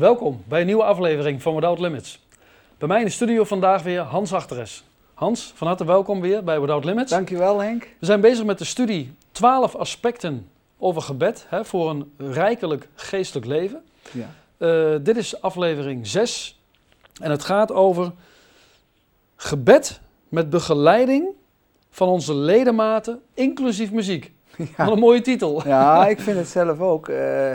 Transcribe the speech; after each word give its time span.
Welkom 0.00 0.42
bij 0.48 0.60
een 0.60 0.66
nieuwe 0.66 0.82
aflevering 0.82 1.42
van 1.42 1.54
Without 1.54 1.78
Limits. 1.78 2.26
Bij 2.78 2.88
mij 2.88 2.98
in 2.98 3.04
de 3.04 3.10
studio 3.10 3.44
vandaag 3.44 3.82
weer 3.82 4.00
Hans 4.00 4.32
Achteres. 4.32 4.84
Hans, 5.14 5.52
van 5.54 5.66
harte 5.66 5.84
welkom 5.84 6.20
weer 6.20 6.44
bij 6.44 6.60
Without 6.60 6.84
Limits. 6.84 7.10
Dankjewel 7.10 7.58
Henk. 7.58 7.82
We 7.98 8.06
zijn 8.06 8.20
bezig 8.20 8.44
met 8.44 8.58
de 8.58 8.64
studie 8.64 9.14
12 9.32 9.74
aspecten 9.74 10.48
over 10.78 11.02
gebed 11.02 11.46
hè, 11.48 11.64
voor 11.64 11.90
een 11.90 12.12
rijkelijk 12.16 12.88
geestelijk 12.94 13.46
leven. 13.46 13.82
Ja. 14.10 14.28
Uh, 14.58 14.98
dit 15.02 15.16
is 15.16 15.40
aflevering 15.40 16.06
6 16.06 16.60
en 17.20 17.30
het 17.30 17.44
gaat 17.44 17.72
over 17.72 18.12
gebed 19.36 20.00
met 20.28 20.50
begeleiding 20.50 21.28
van 21.90 22.08
onze 22.08 22.34
ledematen, 22.34 23.22
inclusief 23.34 23.92
muziek. 23.92 24.32
Ja. 24.76 24.84
Wat 24.84 24.92
een 24.92 24.98
mooie 24.98 25.20
titel. 25.20 25.68
Ja, 25.68 26.06
ik 26.06 26.20
vind 26.20 26.36
het 26.36 26.48
zelf 26.48 26.80
ook. 26.80 27.08
Uh, 27.08 27.54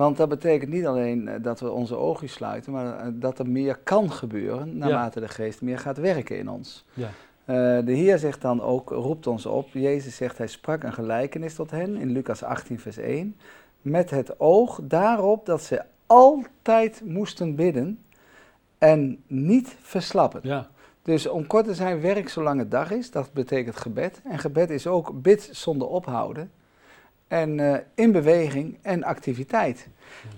want 0.00 0.16
dat 0.16 0.28
betekent 0.28 0.70
niet 0.70 0.86
alleen 0.86 1.28
eh, 1.28 1.42
dat 1.42 1.60
we 1.60 1.70
onze 1.70 1.96
ogen 1.96 2.28
sluiten, 2.28 2.72
maar 2.72 2.98
eh, 2.98 3.06
dat 3.12 3.38
er 3.38 3.48
meer 3.48 3.76
kan 3.76 4.12
gebeuren 4.12 4.78
naarmate 4.78 5.20
de 5.20 5.28
geest 5.28 5.62
meer 5.62 5.78
gaat 5.78 5.98
werken 5.98 6.38
in 6.38 6.48
ons. 6.48 6.84
Ja. 6.94 7.08
Uh, 7.46 7.86
de 7.86 7.92
Heer 7.92 8.18
zegt 8.18 8.40
dan 8.40 8.62
ook, 8.62 8.90
roept 8.90 9.26
ons 9.26 9.46
op, 9.46 9.68
Jezus 9.72 10.16
zegt, 10.16 10.38
hij 10.38 10.46
sprak 10.46 10.82
een 10.82 10.92
gelijkenis 10.92 11.54
tot 11.54 11.70
hen 11.70 11.96
in 11.96 12.10
Lucas 12.10 12.42
18, 12.42 12.80
vers 12.80 12.96
1, 12.96 13.36
met 13.82 14.10
het 14.10 14.40
oog 14.40 14.80
daarop 14.82 15.46
dat 15.46 15.62
ze 15.62 15.82
altijd 16.06 17.02
moesten 17.04 17.54
bidden 17.54 17.98
en 18.78 19.22
niet 19.26 19.76
verslappen. 19.80 20.40
Ja. 20.42 20.68
Dus 21.02 21.26
om 21.26 21.46
kort 21.46 21.64
te 21.64 21.74
zijn, 21.74 22.00
werk 22.00 22.28
zolang 22.28 22.58
het 22.58 22.70
dag 22.70 22.90
is, 22.90 23.10
dat 23.10 23.32
betekent 23.32 23.76
gebed. 23.76 24.20
En 24.24 24.38
gebed 24.38 24.70
is 24.70 24.86
ook 24.86 25.22
bid 25.22 25.48
zonder 25.52 25.88
ophouden 25.88 26.50
en 27.30 27.58
uh, 27.58 27.76
in 27.94 28.12
beweging 28.12 28.78
en 28.82 29.04
activiteit. 29.04 29.88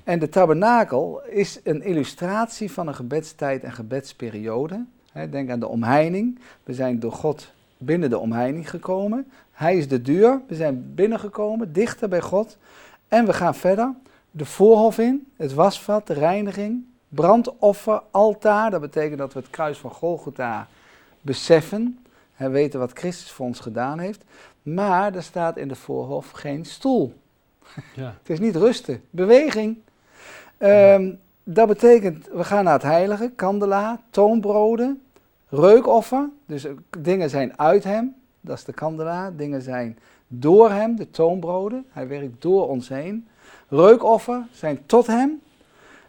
En 0.05 0.19
de 0.19 0.29
tabernakel 0.29 1.23
is 1.29 1.61
een 1.65 1.83
illustratie 1.83 2.73
van 2.73 2.89
een 2.89 2.95
gebedstijd 2.95 3.63
en 3.63 3.73
gebedsperiode. 3.73 4.85
denk 5.31 5.51
aan 5.51 5.61
de 5.61 5.69
omheining. 5.69 6.39
We 6.65 6.75
zijn 6.75 7.01
door 7.01 7.13
God 7.13 7.53
binnen 7.79 8.11
de 8.11 8.19
omheining 8.19 8.71
gekomen. 8.71 9.31
Hij 9.53 9.77
is 9.77 9.89
de 9.89 10.03
deur. 10.03 10.41
We 10.47 10.55
zijn 10.55 10.95
binnengekomen, 10.95 11.73
dichter 11.73 12.09
bij 12.09 12.21
God. 12.21 12.57
En 13.09 13.27
we 13.27 13.33
gaan 13.33 13.55
verder. 13.55 13.95
De 14.31 14.45
voorhof 14.45 14.99
in, 14.99 15.27
het 15.37 15.55
wasvat, 15.55 16.07
de 16.07 16.15
reiniging, 16.15 16.85
brandoffer, 17.09 18.03
altaar. 18.11 18.71
Dat 18.71 18.81
betekent 18.81 19.19
dat 19.19 19.33
we 19.33 19.39
het 19.39 19.51
kruis 19.51 19.79
van 19.79 19.91
Golgotha 19.91 20.69
beseffen. 21.21 22.05
En 22.37 22.51
weten 22.51 22.79
wat 22.79 22.93
Christus 22.93 23.31
voor 23.31 23.47
ons 23.47 23.61
gedaan 23.61 23.99
heeft. 23.99 24.25
Maar 24.63 25.15
er 25.15 25.23
staat 25.23 25.57
in 25.57 25.69
de 25.69 25.75
voorhof 25.75 26.31
geen 26.31 26.65
stoel. 26.65 27.15
Ja. 27.95 28.15
het 28.19 28.31
is 28.31 28.41
niet 28.41 28.57
rusten, 28.57 29.03
beweging. 29.11 29.79
Um, 30.59 31.21
dat 31.45 31.69
betekent, 31.69 32.29
we 32.33 32.45
gaan 32.45 32.65
naar 32.65 32.73
het 32.73 32.83
heilige, 32.83 33.33
kandelaar, 33.37 33.99
toonbroden, 34.11 35.03
reukoffer. 35.49 36.29
Dus 36.47 36.65
eh, 36.65 36.73
dingen 36.99 37.31
zijn 37.31 37.59
uit 37.59 37.85
hem, 37.85 38.15
dat 38.41 38.57
is 38.57 38.65
de 38.65 38.73
kandelaar. 38.73 39.37
Dingen 39.37 39.63
zijn 39.63 39.99
door 40.29 40.71
hem, 40.71 40.97
de 40.97 41.11
toonbroden. 41.11 41.87
Hij 41.91 42.09
werkt 42.09 42.43
door 42.43 42.69
ons 42.69 42.89
heen. 42.89 43.29
Reukoffer 43.69 44.47
zijn 44.53 44.87
tot 44.87 45.07
hem. 45.07 45.41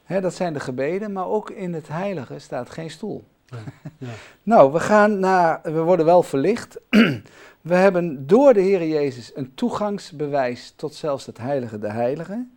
dat 0.08 0.34
zijn 0.34 0.54
de 0.54 0.60
gebeden, 0.60 1.12
maar 1.12 1.28
ook 1.28 1.50
in 1.50 1.74
het 1.74 1.88
heilige 1.88 2.40
staat 2.40 2.70
geen 2.70 2.90
stoel. 2.90 3.24
Ja. 3.46 3.58
Ja. 3.98 4.08
nou, 4.54 4.72
we 4.72 4.80
gaan 4.80 5.20
naar, 5.20 5.60
we 5.64 5.82
worden 5.82 6.06
wel 6.06 6.24
verlicht. 6.24 6.80
We 7.64 7.76
hebben 7.76 8.28
door 8.28 8.54
de 8.54 8.62
Heer 8.62 8.88
Jezus 8.88 9.36
een 9.36 9.54
toegangsbewijs 9.56 10.74
tot 10.76 10.94
zelfs 10.96 11.26
het 11.26 11.38
heilige 11.38 11.80
de 11.80 11.92
heilige. 11.92 12.48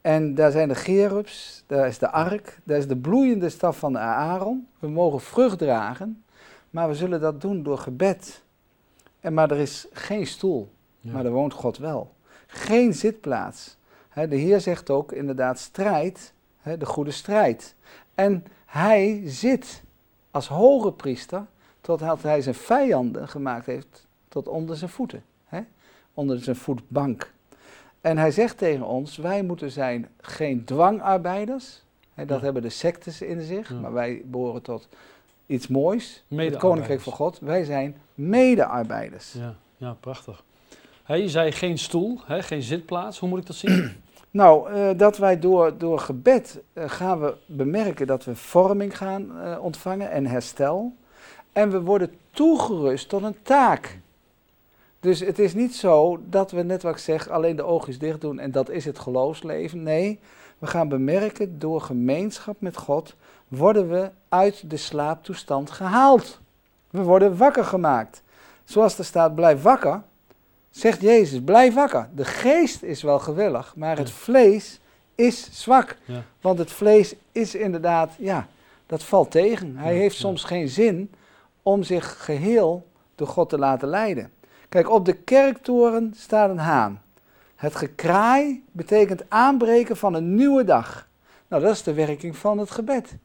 En 0.00 0.34
daar 0.34 0.50
zijn 0.50 0.68
de 0.68 0.74
gerubs, 0.74 1.64
daar 1.66 1.86
is 1.86 1.98
de 1.98 2.10
ark, 2.10 2.60
daar 2.64 2.78
is 2.78 2.86
de 2.86 2.96
bloeiende 2.96 3.48
staf 3.48 3.78
van 3.78 3.92
de 3.92 3.98
Aaron. 3.98 4.68
We 4.78 4.88
mogen 4.88 5.20
vrucht 5.20 5.58
dragen, 5.58 6.24
maar 6.70 6.88
we 6.88 6.94
zullen 6.94 7.20
dat 7.20 7.40
doen 7.40 7.62
door 7.62 7.78
gebed. 7.78 8.42
En, 9.20 9.34
maar 9.34 9.50
er 9.50 9.58
is 9.58 9.86
geen 9.92 10.26
stoel, 10.26 10.70
maar 11.00 11.24
er 11.24 11.32
woont 11.32 11.52
God 11.52 11.78
wel. 11.78 12.14
Geen 12.46 12.94
zitplaats. 12.94 13.76
de 14.14 14.36
Heer 14.36 14.60
zegt 14.60 14.90
ook 14.90 15.12
inderdaad 15.12 15.58
strijd, 15.58 16.32
de 16.78 16.86
goede 16.86 17.10
strijd. 17.10 17.74
En 18.14 18.44
hij 18.66 19.22
zit 19.24 19.82
als 20.30 20.48
hoge 20.48 20.92
priester 20.92 21.46
totdat 21.80 22.22
hij 22.22 22.42
zijn 22.42 22.54
vijanden 22.54 23.28
gemaakt 23.28 23.66
heeft 23.66 24.10
tot 24.32 24.48
onder 24.48 24.76
zijn 24.76 24.90
voeten. 24.90 25.22
Hè? 25.44 25.60
Onder 26.14 26.38
zijn 26.42 26.56
voetbank. 26.56 27.32
En 28.00 28.18
hij 28.18 28.30
zegt 28.30 28.58
tegen 28.58 28.86
ons, 28.86 29.16
wij 29.16 29.42
moeten 29.42 29.70
zijn 29.70 30.08
geen 30.20 30.64
dwangarbeiders. 30.64 31.82
Hè, 32.14 32.24
dat 32.24 32.40
hebben 32.40 32.62
de 32.62 32.68
sectes 32.68 33.22
in 33.22 33.40
zich, 33.40 33.80
maar 33.80 33.92
wij 33.92 34.22
behoren 34.24 34.62
tot 34.62 34.88
iets 35.46 35.68
moois. 35.68 36.24
Het 36.28 36.56
koninkrijk 36.56 37.00
van 37.00 37.12
God. 37.12 37.38
Wij 37.38 37.64
zijn 37.64 37.96
medearbeiders. 38.14 39.32
Ja, 39.32 39.54
ja 39.76 39.96
prachtig. 40.00 40.44
je 41.06 41.28
zei 41.28 41.52
geen 41.52 41.78
stoel, 41.78 42.20
hè, 42.24 42.42
geen 42.42 42.62
zitplaats. 42.62 43.18
Hoe 43.18 43.28
moet 43.28 43.38
ik 43.38 43.46
dat 43.46 43.56
zien? 43.56 43.92
nou, 44.30 44.72
uh, 44.72 44.90
dat 44.96 45.18
wij 45.18 45.38
door, 45.38 45.78
door 45.78 45.98
gebed 45.98 46.62
uh, 46.72 46.84
gaan 46.86 47.20
we 47.20 47.34
bemerken 47.46 48.06
dat 48.06 48.24
we 48.24 48.36
vorming 48.36 48.96
gaan 48.96 49.30
uh, 49.36 49.58
ontvangen 49.60 50.10
en 50.10 50.26
herstel. 50.26 50.96
En 51.52 51.70
we 51.70 51.80
worden 51.80 52.14
toegerust 52.30 53.08
tot 53.08 53.22
een 53.22 53.42
taak. 53.42 54.00
Dus 55.02 55.20
het 55.20 55.38
is 55.38 55.54
niet 55.54 55.74
zo 55.74 56.20
dat 56.28 56.50
we, 56.50 56.62
net 56.62 56.82
wat 56.82 56.92
ik 56.92 56.98
zeg, 56.98 57.28
alleen 57.28 57.56
de 57.56 57.62
oogjes 57.62 57.98
dicht 57.98 58.20
doen 58.20 58.38
en 58.38 58.50
dat 58.50 58.70
is 58.70 58.84
het 58.84 58.98
geloofsleven. 58.98 59.82
Nee, 59.82 60.20
we 60.58 60.66
gaan 60.66 60.88
bemerken, 60.88 61.58
door 61.58 61.80
gemeenschap 61.80 62.56
met 62.58 62.76
God 62.76 63.14
worden 63.48 63.88
we 63.88 64.10
uit 64.28 64.70
de 64.70 64.76
slaaptoestand 64.76 65.70
gehaald. 65.70 66.40
We 66.90 67.02
worden 67.02 67.36
wakker 67.36 67.64
gemaakt. 67.64 68.22
Zoals 68.64 68.98
er 68.98 69.04
staat, 69.04 69.34
blijf 69.34 69.62
wakker, 69.62 70.02
zegt 70.70 71.00
Jezus, 71.00 71.42
blijf 71.42 71.74
wakker. 71.74 72.08
De 72.14 72.24
geest 72.24 72.82
is 72.82 73.02
wel 73.02 73.18
gewillig, 73.18 73.76
maar 73.76 73.98
het 73.98 74.10
vlees 74.10 74.80
is 75.14 75.48
zwak. 75.62 75.96
Ja. 76.04 76.22
Want 76.40 76.58
het 76.58 76.72
vlees 76.72 77.14
is 77.32 77.54
inderdaad, 77.54 78.14
ja, 78.18 78.48
dat 78.86 79.02
valt 79.02 79.30
tegen. 79.30 79.76
Hij 79.76 79.94
heeft 79.94 80.16
soms 80.16 80.44
geen 80.44 80.68
zin 80.68 81.10
om 81.62 81.82
zich 81.82 82.24
geheel 82.24 82.86
door 83.14 83.28
God 83.28 83.48
te 83.48 83.58
laten 83.58 83.88
leiden. 83.88 84.30
Kijk, 84.72 84.90
op 84.90 85.04
de 85.04 85.12
kerktoren 85.12 86.12
staat 86.16 86.50
een 86.50 86.58
haan. 86.58 87.02
Het 87.56 87.74
gekraai 87.74 88.64
betekent 88.70 89.24
aanbreken 89.28 89.96
van 89.96 90.14
een 90.14 90.34
nieuwe 90.34 90.64
dag. 90.64 91.08
Nou, 91.48 91.62
dat 91.62 91.72
is 91.72 91.82
de 91.82 91.94
werking 91.94 92.36
van 92.36 92.58
het 92.58 92.70
gebed. 92.70 93.16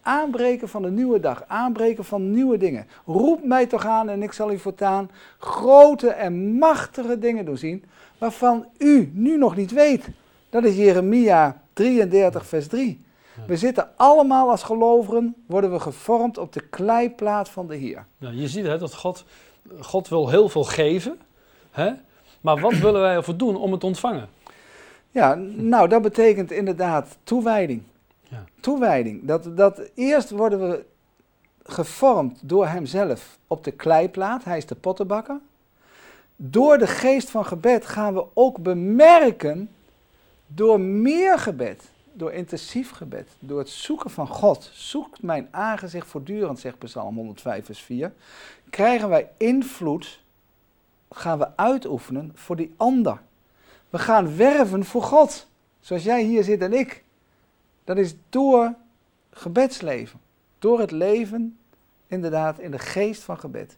Aanbreken 0.00 0.68
van 0.68 0.84
een 0.84 0.94
nieuwe 0.94 1.20
dag, 1.20 1.44
aanbreken 1.46 2.04
van 2.04 2.30
nieuwe 2.30 2.56
dingen. 2.56 2.86
Roep 3.06 3.44
mij 3.44 3.66
toch 3.66 3.86
aan 3.86 4.08
en 4.08 4.22
ik 4.22 4.32
zal 4.32 4.52
u 4.52 4.58
voortaan 4.58 5.10
grote 5.38 6.08
en 6.08 6.58
machtige 6.58 7.18
dingen 7.18 7.44
doen 7.44 7.56
zien, 7.56 7.84
waarvan 8.18 8.66
u 8.78 9.10
nu 9.14 9.36
nog 9.36 9.56
niet 9.56 9.70
weet. 9.70 10.08
Dat 10.50 10.64
is 10.64 10.76
Jeremia 10.76 11.62
33, 11.72 12.46
vers 12.46 12.66
3. 12.66 13.04
We 13.46 13.56
zitten 13.56 13.88
allemaal 13.96 14.50
als 14.50 14.62
gelovigen, 14.62 15.34
worden 15.46 15.72
we 15.72 15.80
gevormd 15.80 16.38
op 16.38 16.52
de 16.52 16.60
kleiplaat 16.60 17.48
van 17.48 17.66
de 17.66 17.76
Heer. 17.76 18.06
Ja, 18.18 18.30
je 18.30 18.48
ziet 18.48 18.66
hè, 18.66 18.78
dat 18.78 18.94
God 18.94 19.24
God 19.80 20.08
wil 20.08 20.28
heel 20.28 20.48
veel 20.48 20.64
geven, 20.64 21.18
hè? 21.70 21.92
maar 22.40 22.60
wat 22.60 22.74
willen 22.78 23.00
wij 23.00 23.14
ervoor 23.14 23.36
doen 23.36 23.56
om 23.56 23.70
het 23.70 23.80
te 23.80 23.86
ontvangen? 23.86 24.28
Ja, 25.10 25.34
nou, 25.54 25.88
dat 25.88 26.02
betekent 26.02 26.50
inderdaad 26.50 27.16
toewijding. 27.24 27.82
Ja. 28.22 28.44
Toewijding. 28.60 29.24
Dat, 29.24 29.56
dat 29.56 29.90
eerst 29.94 30.30
worden 30.30 30.68
we 30.68 30.84
gevormd 31.62 32.40
door 32.42 32.66
Hemzelf 32.66 33.38
op 33.46 33.64
de 33.64 33.70
kleiplaat, 33.70 34.44
hij 34.44 34.56
is 34.56 34.66
de 34.66 34.74
pottenbakker. 34.74 35.40
Door 36.36 36.78
de 36.78 36.86
geest 36.86 37.30
van 37.30 37.46
gebed 37.46 37.86
gaan 37.86 38.14
we 38.14 38.24
ook 38.34 38.58
bemerken, 38.58 39.70
door 40.46 40.80
meer 40.80 41.38
gebed, 41.38 41.82
door 42.12 42.32
intensief 42.32 42.90
gebed, 42.90 43.28
door 43.38 43.58
het 43.58 43.68
zoeken 43.68 44.10
van 44.10 44.28
God, 44.28 44.70
zoekt 44.72 45.22
mijn 45.22 45.48
aangezicht 45.50 46.06
voortdurend, 46.06 46.58
zegt 46.58 46.78
Psalm 46.78 47.16
105, 47.16 47.64
vers 47.64 47.80
4, 47.80 48.12
krijgen 48.70 49.08
wij 49.08 49.30
invloed, 49.36 50.22
gaan 51.10 51.38
we 51.38 51.56
uitoefenen 51.56 52.32
voor 52.34 52.56
die 52.56 52.74
ander. 52.76 53.20
We 53.90 53.98
gaan 53.98 54.36
werven 54.36 54.84
voor 54.84 55.02
God, 55.02 55.46
zoals 55.80 56.02
jij 56.02 56.22
hier 56.22 56.44
zit 56.44 56.60
en 56.60 56.72
ik. 56.72 57.04
Dat 57.84 57.96
is 57.96 58.14
door 58.28 58.74
gebedsleven, 59.30 60.20
door 60.58 60.80
het 60.80 60.90
leven 60.90 61.58
inderdaad 62.06 62.58
in 62.58 62.70
de 62.70 62.78
geest 62.78 63.22
van 63.22 63.38
gebed. 63.38 63.76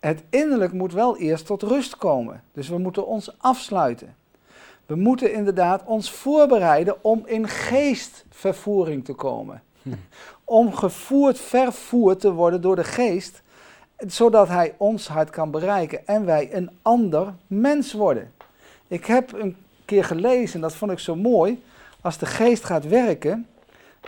Het 0.00 0.22
innerlijk 0.30 0.72
moet 0.72 0.92
wel 0.92 1.16
eerst 1.16 1.46
tot 1.46 1.62
rust 1.62 1.96
komen, 1.96 2.42
dus 2.52 2.68
we 2.68 2.78
moeten 2.78 3.06
ons 3.06 3.38
afsluiten. 3.38 4.16
We 4.86 4.94
moeten 4.94 5.32
inderdaad 5.32 5.84
ons 5.84 6.10
voorbereiden 6.10 7.04
om 7.04 7.22
in 7.26 7.48
geestvervoering 7.48 9.04
te 9.04 9.12
komen. 9.12 9.62
Hm. 9.82 9.90
Om 10.44 10.74
gevoerd, 10.74 11.38
vervoerd 11.38 12.20
te 12.20 12.32
worden 12.32 12.60
door 12.60 12.76
de 12.76 12.84
geest, 12.84 13.42
zodat 13.96 14.48
hij 14.48 14.74
ons 14.76 15.08
hart 15.08 15.30
kan 15.30 15.50
bereiken 15.50 16.06
en 16.06 16.24
wij 16.24 16.54
een 16.54 16.70
ander 16.82 17.34
mens 17.46 17.92
worden. 17.92 18.32
Ik 18.88 19.04
heb 19.06 19.32
een 19.32 19.56
keer 19.84 20.04
gelezen, 20.04 20.60
dat 20.60 20.74
vond 20.74 20.90
ik 20.90 20.98
zo 20.98 21.16
mooi, 21.16 21.62
als 22.00 22.18
de 22.18 22.26
geest 22.26 22.64
gaat 22.64 22.86
werken, 22.88 23.46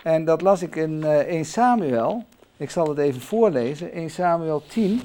En 0.03 0.25
dat 0.25 0.41
las 0.41 0.62
ik 0.62 0.77
in 0.77 0.93
uh, 0.93 1.19
1 1.19 1.44
Samuel. 1.44 2.25
Ik 2.56 2.71
zal 2.71 2.88
het 2.88 2.99
even 2.99 3.21
voorlezen. 3.21 3.93
1 3.93 4.11
Samuel 4.11 4.62
10, 4.67 5.03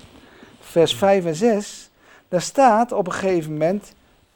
vers 0.59 0.95
5 0.95 1.25
en 1.25 1.35
6. 1.35 1.89
Daar 2.27 2.41
staat 2.41 2.91
op 2.91 3.07
een 3.07 3.13
gegeven 3.13 3.51
moment 3.51 3.93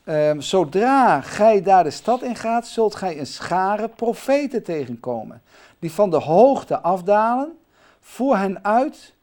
Um, 0.08 0.42
zodra 0.42 1.22
gij 1.22 1.62
daar 1.62 1.84
de 1.84 1.92
stad 1.92 2.22
in 2.22 2.36
gaat, 2.36 2.68
zult 2.68 2.96
gij 2.96 3.20
een 3.20 3.26
schare 3.26 3.88
profeten 3.88 4.64
tegenkomen. 4.64 5.42
Die 5.80 5.92
van 5.92 6.10
de 6.10 6.20
hoogte 6.20 6.80
afdalen, 6.80 7.58
voor 8.02 8.38
hen 8.38 8.64
uit 8.64 9.14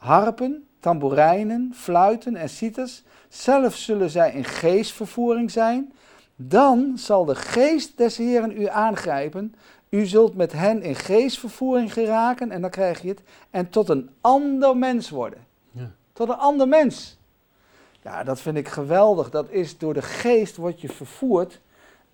harpen, 0.00 0.64
tamboerijnen, 0.78 1.72
fluiten 1.74 2.36
en 2.36 2.48
citers. 2.48 3.02
Zelf 3.28 3.74
zullen 3.74 4.10
zij 4.10 4.32
in 4.32 4.44
geestvervoering 4.44 5.50
zijn. 5.50 5.92
Dan 6.36 6.92
zal 6.94 7.24
de 7.24 7.34
geest 7.34 7.98
des 7.98 8.16
Heeren 8.16 8.60
u 8.60 8.66
aangrijpen. 8.66 9.54
U 9.88 10.06
zult 10.06 10.34
met 10.34 10.52
hen 10.52 10.82
in 10.82 10.94
geestvervoering 10.94 11.92
geraken, 11.92 12.50
en 12.50 12.60
dan 12.60 12.70
krijg 12.70 13.02
je 13.02 13.08
het, 13.08 13.22
en 13.50 13.70
tot 13.70 13.88
een 13.88 14.10
ander 14.20 14.76
mens 14.76 15.10
worden. 15.10 15.38
Ja. 15.70 15.90
Tot 16.12 16.28
een 16.28 16.36
ander 16.36 16.68
mens. 16.68 17.18
Ja, 18.02 18.24
dat 18.24 18.40
vind 18.40 18.56
ik 18.56 18.68
geweldig. 18.68 19.30
Dat 19.30 19.50
is 19.50 19.78
door 19.78 19.94
de 19.94 20.02
geest 20.02 20.56
wordt 20.56 20.80
je 20.80 20.88
vervoerd. 20.88 21.60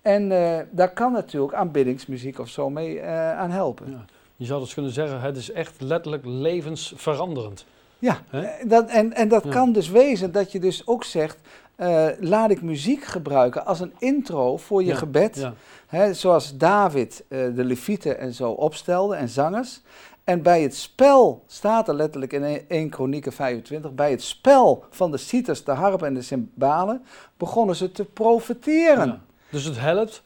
En 0.01 0.31
uh, 0.31 0.59
daar 0.71 0.93
kan 0.93 1.11
natuurlijk 1.11 1.53
aanbiddingsmuziek 1.53 2.39
of 2.39 2.49
zo 2.49 2.69
mee 2.69 2.95
uh, 2.95 3.37
aan 3.39 3.49
helpen. 3.49 3.91
Ja. 3.91 4.05
Je 4.35 4.45
zou 4.45 4.59
dus 4.59 4.73
kunnen 4.73 4.91
zeggen, 4.91 5.21
het 5.21 5.37
is 5.37 5.51
echt 5.51 5.81
letterlijk 5.81 6.23
levensveranderend. 6.25 7.65
Ja, 7.99 8.21
eh, 8.31 8.43
dat, 8.65 8.89
en, 8.89 9.13
en 9.13 9.27
dat 9.27 9.47
kan 9.47 9.71
dus 9.71 9.89
wezen 9.89 10.31
dat 10.31 10.51
je 10.51 10.59
dus 10.59 10.87
ook 10.87 11.03
zegt, 11.03 11.37
uh, 11.77 12.07
laat 12.19 12.49
ik 12.49 12.61
muziek 12.61 13.03
gebruiken 13.03 13.65
als 13.65 13.79
een 13.79 13.93
intro 13.97 14.57
voor 14.57 14.83
je 14.83 14.95
gebed. 14.95 15.49
Hè, 15.87 16.13
zoals 16.13 16.57
David 16.57 17.23
uh, 17.27 17.55
de 17.55 17.63
levieten 17.63 18.19
en 18.19 18.33
zo 18.33 18.51
opstelde 18.51 19.15
en 19.15 19.29
zangers. 19.29 19.81
En 20.23 20.41
bij 20.41 20.61
het 20.61 20.75
spel, 20.75 21.43
staat 21.47 21.87
er 21.87 21.93
letterlijk 21.93 22.33
in 22.33 22.67
1 22.67 22.89
Kronieken 22.89 23.31
25, 23.31 23.93
bij 23.93 24.11
het 24.11 24.23
spel 24.23 24.85
van 24.89 25.11
de 25.11 25.17
citers, 25.17 25.63
de 25.63 25.71
harpen 25.71 26.07
en 26.07 26.13
de 26.13 26.21
cymbalen, 26.21 27.03
begonnen 27.37 27.75
ze 27.75 27.91
te 27.91 28.05
profeteren. 28.05 29.21
Dus 29.49 29.63
het 29.63 29.79
helpt 29.79 30.23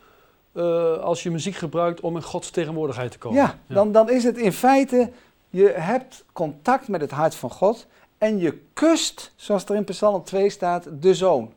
uh, 0.54 0.98
als 0.98 1.24
je 1.24 1.32
muziek 1.32 1.56
gebruikt 1.56 2.00
om 2.00 2.16
in 2.16 2.24
Gods 2.24 2.50
tegenwoordigheid 2.50 3.12
te 3.12 3.18
komen. 3.18 3.38
Ja, 3.38 3.56
Dan, 3.68 3.92
dan 3.92 4.10
is 4.10 4.24
het 4.24 4.38
in 4.38 4.54
feite, 4.54 5.12
je 5.52 5.68
hebt 5.68 6.26
contact 6.34 6.88
met 6.88 7.02
het 7.02 7.12
hart 7.12 7.36
van 7.36 7.52
God 7.52 7.88
en 8.18 8.38
je 8.38 8.60
kust, 8.74 9.32
zoals 9.36 9.66
er 9.66 9.76
in 9.76 9.84
Psalm 9.84 10.24
2 10.24 10.50
staat, 10.50 10.88
de 11.00 11.16
zoon. 11.16 11.54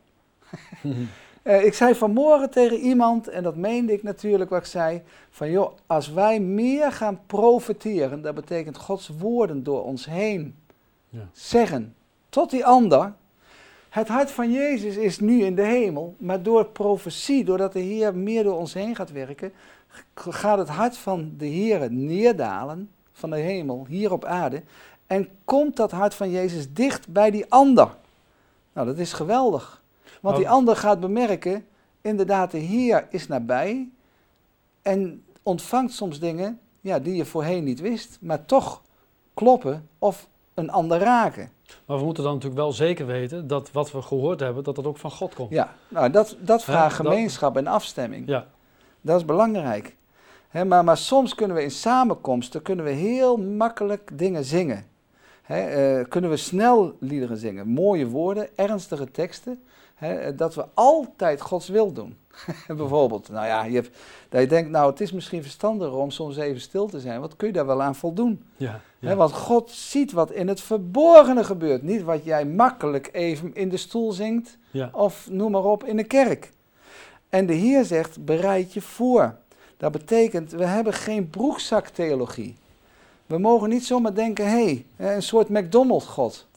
Uh, 1.43 1.65
ik 1.69 1.73
zei 1.73 1.95
vanmorgen 1.95 2.49
tegen 2.49 2.77
iemand, 2.77 3.27
en 3.27 3.43
dat 3.43 3.55
meende 3.55 3.93
ik 3.93 4.03
natuurlijk 4.03 4.49
wat 4.49 4.59
ik 4.59 4.65
zei, 4.65 5.01
van 5.29 5.51
joh, 5.51 5.71
als 5.85 6.09
wij 6.09 6.39
meer 6.39 6.91
gaan 6.91 7.19
profiteren, 7.25 8.21
dat 8.21 8.35
betekent 8.35 8.77
Gods 8.77 9.11
woorden 9.17 9.63
door 9.63 9.83
ons 9.83 10.05
heen 10.05 10.55
ja. 11.09 11.29
zeggen 11.31 11.95
tot 12.29 12.49
die 12.49 12.65
ander. 12.65 13.13
Het 13.89 14.07
hart 14.07 14.31
van 14.31 14.51
Jezus 14.51 14.95
is 14.95 15.19
nu 15.19 15.43
in 15.43 15.55
de 15.55 15.65
hemel, 15.65 16.15
maar 16.17 16.43
door 16.43 16.65
profetie, 16.65 17.43
doordat 17.43 17.73
de 17.73 17.79
Heer 17.79 18.15
meer 18.15 18.43
door 18.43 18.57
ons 18.57 18.73
heen 18.73 18.95
gaat 18.95 19.11
werken, 19.11 19.53
gaat 20.15 20.57
het 20.57 20.69
hart 20.69 20.97
van 20.97 21.33
de 21.37 21.45
Heer 21.45 21.91
neerdalen 21.91 22.89
van 23.15 23.29
de 23.29 23.37
hemel, 23.37 23.85
hier 23.89 24.11
op 24.11 24.25
aarde, 24.25 24.63
en 25.07 25.29
komt 25.45 25.75
dat 25.75 25.91
hart 25.91 26.13
van 26.13 26.29
Jezus 26.29 26.73
dicht 26.73 27.07
bij 27.07 27.31
die 27.31 27.45
ander. 27.49 27.95
Nou, 28.73 28.87
dat 28.87 28.97
is 28.97 29.13
geweldig. 29.13 29.83
Want 30.21 30.37
die 30.37 30.49
ander 30.49 30.75
gaat 30.75 30.99
bemerken, 30.99 31.65
inderdaad, 32.01 32.51
de 32.51 32.57
Heer 32.57 33.07
is 33.09 33.27
nabij 33.27 33.89
en 34.81 35.23
ontvangt 35.43 35.93
soms 35.93 36.19
dingen 36.19 36.59
ja, 36.81 36.99
die 36.99 37.15
je 37.15 37.25
voorheen 37.25 37.63
niet 37.63 37.79
wist, 37.79 38.17
maar 38.21 38.45
toch 38.45 38.81
kloppen 39.33 39.89
of 39.99 40.27
een 40.53 40.69
ander 40.69 40.99
raken. 40.99 41.51
Maar 41.85 41.97
we 41.97 42.03
moeten 42.03 42.23
dan 42.23 42.33
natuurlijk 42.33 42.61
wel 42.61 42.71
zeker 42.71 43.05
weten 43.05 43.47
dat 43.47 43.71
wat 43.71 43.91
we 43.91 44.01
gehoord 44.01 44.39
hebben, 44.39 44.63
dat 44.63 44.75
dat 44.75 44.85
ook 44.85 44.97
van 44.97 45.11
God 45.11 45.35
komt. 45.35 45.49
Ja, 45.49 45.75
nou 45.87 46.09
dat, 46.09 46.35
dat 46.39 46.63
vraagt 46.63 46.95
gemeenschap 46.95 47.57
en 47.57 47.67
afstemming. 47.67 48.27
Ja. 48.27 48.47
Dat 49.01 49.19
is 49.19 49.25
belangrijk. 49.25 49.95
Maar, 50.63 50.83
maar 50.83 50.97
soms 50.97 51.35
kunnen 51.35 51.57
we 51.57 51.63
in 51.63 51.71
samenkomsten 51.71 52.61
kunnen 52.61 52.85
we 52.85 52.91
heel 52.91 53.37
makkelijk 53.37 54.09
dingen 54.13 54.43
zingen. 54.43 54.85
uh, 55.49 56.03
kunnen 56.09 56.29
we 56.29 56.37
snel 56.37 56.95
liederen 56.99 57.37
zingen, 57.37 57.67
mooie 57.67 58.07
woorden, 58.07 58.57
ernstige 58.57 59.11
teksten 59.11 59.63
dat 60.35 60.55
we 60.55 60.65
altijd 60.73 61.41
Gods 61.41 61.67
wil 61.67 61.91
doen. 61.91 62.17
Bijvoorbeeld, 62.67 63.29
nou 63.29 63.45
ja, 63.45 63.63
je 63.63 63.75
hebt, 63.75 63.97
dat 64.29 64.41
je 64.41 64.47
denkt, 64.47 64.69
nou 64.69 64.89
het 64.91 65.01
is 65.01 65.11
misschien 65.11 65.41
verstandiger 65.41 65.95
om 65.95 66.11
soms 66.11 66.37
even 66.37 66.61
stil 66.61 66.87
te 66.87 66.99
zijn. 66.99 67.19
Wat 67.19 67.35
kun 67.35 67.47
je 67.47 67.53
daar 67.53 67.65
wel 67.65 67.81
aan 67.81 67.95
voldoen? 67.95 68.43
Ja, 68.99 69.15
want 69.15 69.33
God 69.33 69.71
ziet 69.71 70.11
wat 70.11 70.31
in 70.31 70.47
het 70.47 70.61
verborgene 70.61 71.43
gebeurt. 71.43 71.81
Niet 71.81 72.03
wat 72.03 72.23
jij 72.23 72.45
makkelijk 72.45 73.09
even 73.11 73.53
in 73.53 73.69
de 73.69 73.77
stoel 73.77 74.11
zingt 74.11 74.57
of 74.91 75.29
noem 75.29 75.51
maar 75.51 75.63
op 75.63 75.83
in 75.83 75.97
de 75.97 76.03
kerk. 76.03 76.51
En 77.29 77.45
de 77.45 77.53
Heer 77.53 77.85
zegt, 77.85 78.25
bereid 78.25 78.73
je 78.73 78.81
voor. 78.81 79.35
Dat 79.77 79.91
betekent, 79.91 80.51
we 80.51 80.65
hebben 80.65 80.93
geen 80.93 81.29
broekzaktheologie. 81.29 82.55
We 83.25 83.37
mogen 83.37 83.69
niet 83.69 83.85
zomaar 83.85 84.13
denken, 84.13 84.45
hé, 84.49 84.85
hey, 84.95 85.13
een 85.15 85.23
soort 85.23 85.49
McDonald's-God. 85.49 86.47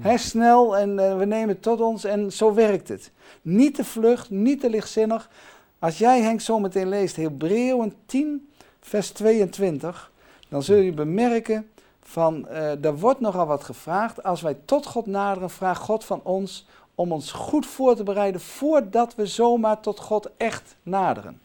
He, 0.00 0.18
snel 0.32 0.76
en 0.76 0.90
uh, 0.90 1.16
we 1.16 1.24
nemen 1.24 1.48
het 1.48 1.62
tot 1.62 1.80
ons 1.80 2.04
en 2.04 2.32
zo 2.32 2.54
werkt 2.54 2.88
het. 2.88 3.10
Niet 3.42 3.74
te 3.74 3.84
vlucht, 3.84 4.30
niet 4.30 4.60
te 4.60 4.70
lichtzinnig. 4.70 5.30
Als 5.78 5.98
jij 5.98 6.20
Henk 6.20 6.40
zometeen 6.40 6.88
leest, 6.88 7.16
Hebreeën 7.16 7.94
10, 8.06 8.50
vers 8.80 9.10
22, 9.10 10.12
dan 10.48 10.62
zul 10.62 10.76
je 10.76 10.92
bemerken 10.92 11.70
van, 12.02 12.46
uh, 12.50 12.84
er 12.84 12.98
wordt 12.98 13.20
nogal 13.20 13.46
wat 13.46 13.64
gevraagd. 13.64 14.22
Als 14.22 14.40
wij 14.40 14.56
tot 14.64 14.86
God 14.86 15.06
naderen, 15.06 15.50
vraagt 15.50 15.82
God 15.82 16.04
van 16.04 16.20
ons 16.22 16.66
om 16.94 17.12
ons 17.12 17.32
goed 17.32 17.66
voor 17.66 17.96
te 17.96 18.02
bereiden 18.02 18.40
voordat 18.40 19.14
we 19.14 19.26
zomaar 19.26 19.80
tot 19.80 20.00
God 20.00 20.30
echt 20.36 20.76
naderen. 20.82 21.40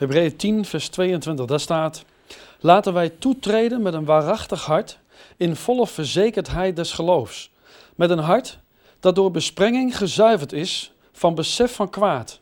Hebreeën 0.00 0.36
10, 0.36 0.64
vers 0.64 0.88
22, 0.88 1.46
daar 1.46 1.60
staat, 1.60 2.04
laten 2.60 2.92
wij 2.92 3.08
toetreden 3.08 3.82
met 3.82 3.94
een 3.94 4.04
waarachtig 4.04 4.64
hart 4.64 4.98
in 5.36 5.56
volle 5.56 5.86
verzekerdheid 5.86 6.76
des 6.76 6.92
geloofs, 6.92 7.50
met 7.94 8.10
een 8.10 8.18
hart 8.18 8.58
dat 9.00 9.14
door 9.14 9.30
besprenging 9.30 9.96
gezuiverd 9.96 10.52
is 10.52 10.92
van 11.12 11.34
besef 11.34 11.74
van 11.74 11.90
kwaad. 11.90 12.40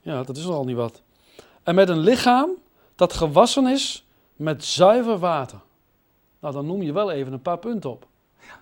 Ja, 0.00 0.22
dat 0.22 0.36
is 0.36 0.46
al 0.46 0.64
niet 0.64 0.76
wat. 0.76 1.02
En 1.62 1.74
met 1.74 1.88
een 1.88 1.98
lichaam 1.98 2.50
dat 2.94 3.12
gewassen 3.12 3.66
is 3.66 4.04
met 4.36 4.64
zuiver 4.64 5.18
water. 5.18 5.58
Nou, 6.38 6.54
dan 6.54 6.66
noem 6.66 6.82
je 6.82 6.92
wel 6.92 7.10
even 7.10 7.32
een 7.32 7.42
paar 7.42 7.58
punten 7.58 7.90
op. 7.90 8.06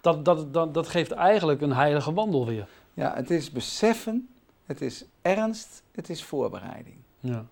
Dat, 0.00 0.25
dat, 0.25 0.54
dat, 0.54 0.75
dat 0.75 0.88
geeft 0.88 1.10
eigenlijk 1.10 1.60
een 1.60 1.72
heilige 1.72 2.12
wandel 2.12 2.46
weer. 2.46 2.68
Ja, 2.94 3.14
het 3.14 3.30
is 3.30 3.50
beseffen, 3.50 4.28
het 4.66 4.80
is 4.80 5.04
ernst, 5.22 5.82
het 5.92 6.10
is 6.10 6.22
voorbereiding. 6.25 6.96
Ja. 7.20 7.46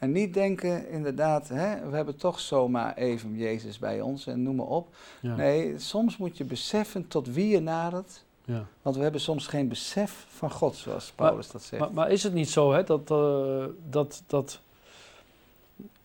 En 0.00 0.12
niet 0.12 0.34
denken, 0.34 0.88
inderdaad, 0.88 1.48
hè, 1.48 1.90
we 1.90 1.96
hebben 1.96 2.16
toch 2.16 2.40
zomaar 2.40 2.96
even 2.96 3.36
Jezus 3.36 3.78
bij 3.78 4.00
ons 4.00 4.26
en 4.26 4.42
noem 4.42 4.56
maar 4.56 4.66
op. 4.66 4.94
Nee, 5.20 5.78
soms 5.78 6.16
moet 6.16 6.36
je 6.36 6.44
beseffen 6.44 7.08
tot 7.08 7.28
wie 7.28 7.48
je 7.48 7.60
nadert. 7.60 8.24
Ja. 8.44 8.66
Want 8.82 8.96
we 8.96 9.02
hebben 9.02 9.20
soms 9.20 9.46
geen 9.46 9.68
besef 9.68 10.26
van 10.28 10.50
God, 10.50 10.76
zoals 10.76 11.12
Paulus 11.14 11.50
dat 11.50 11.62
zegt. 11.62 11.82
Maar, 11.82 11.92
maar, 11.92 12.10
is 12.10 12.22
het 12.22 12.32
niet 12.32 12.50
zo 12.50 12.72
hè, 12.72 12.84
dat. 12.84 13.10
Uh, 13.10 13.64
dat, 13.90 14.22
dat 14.26 14.60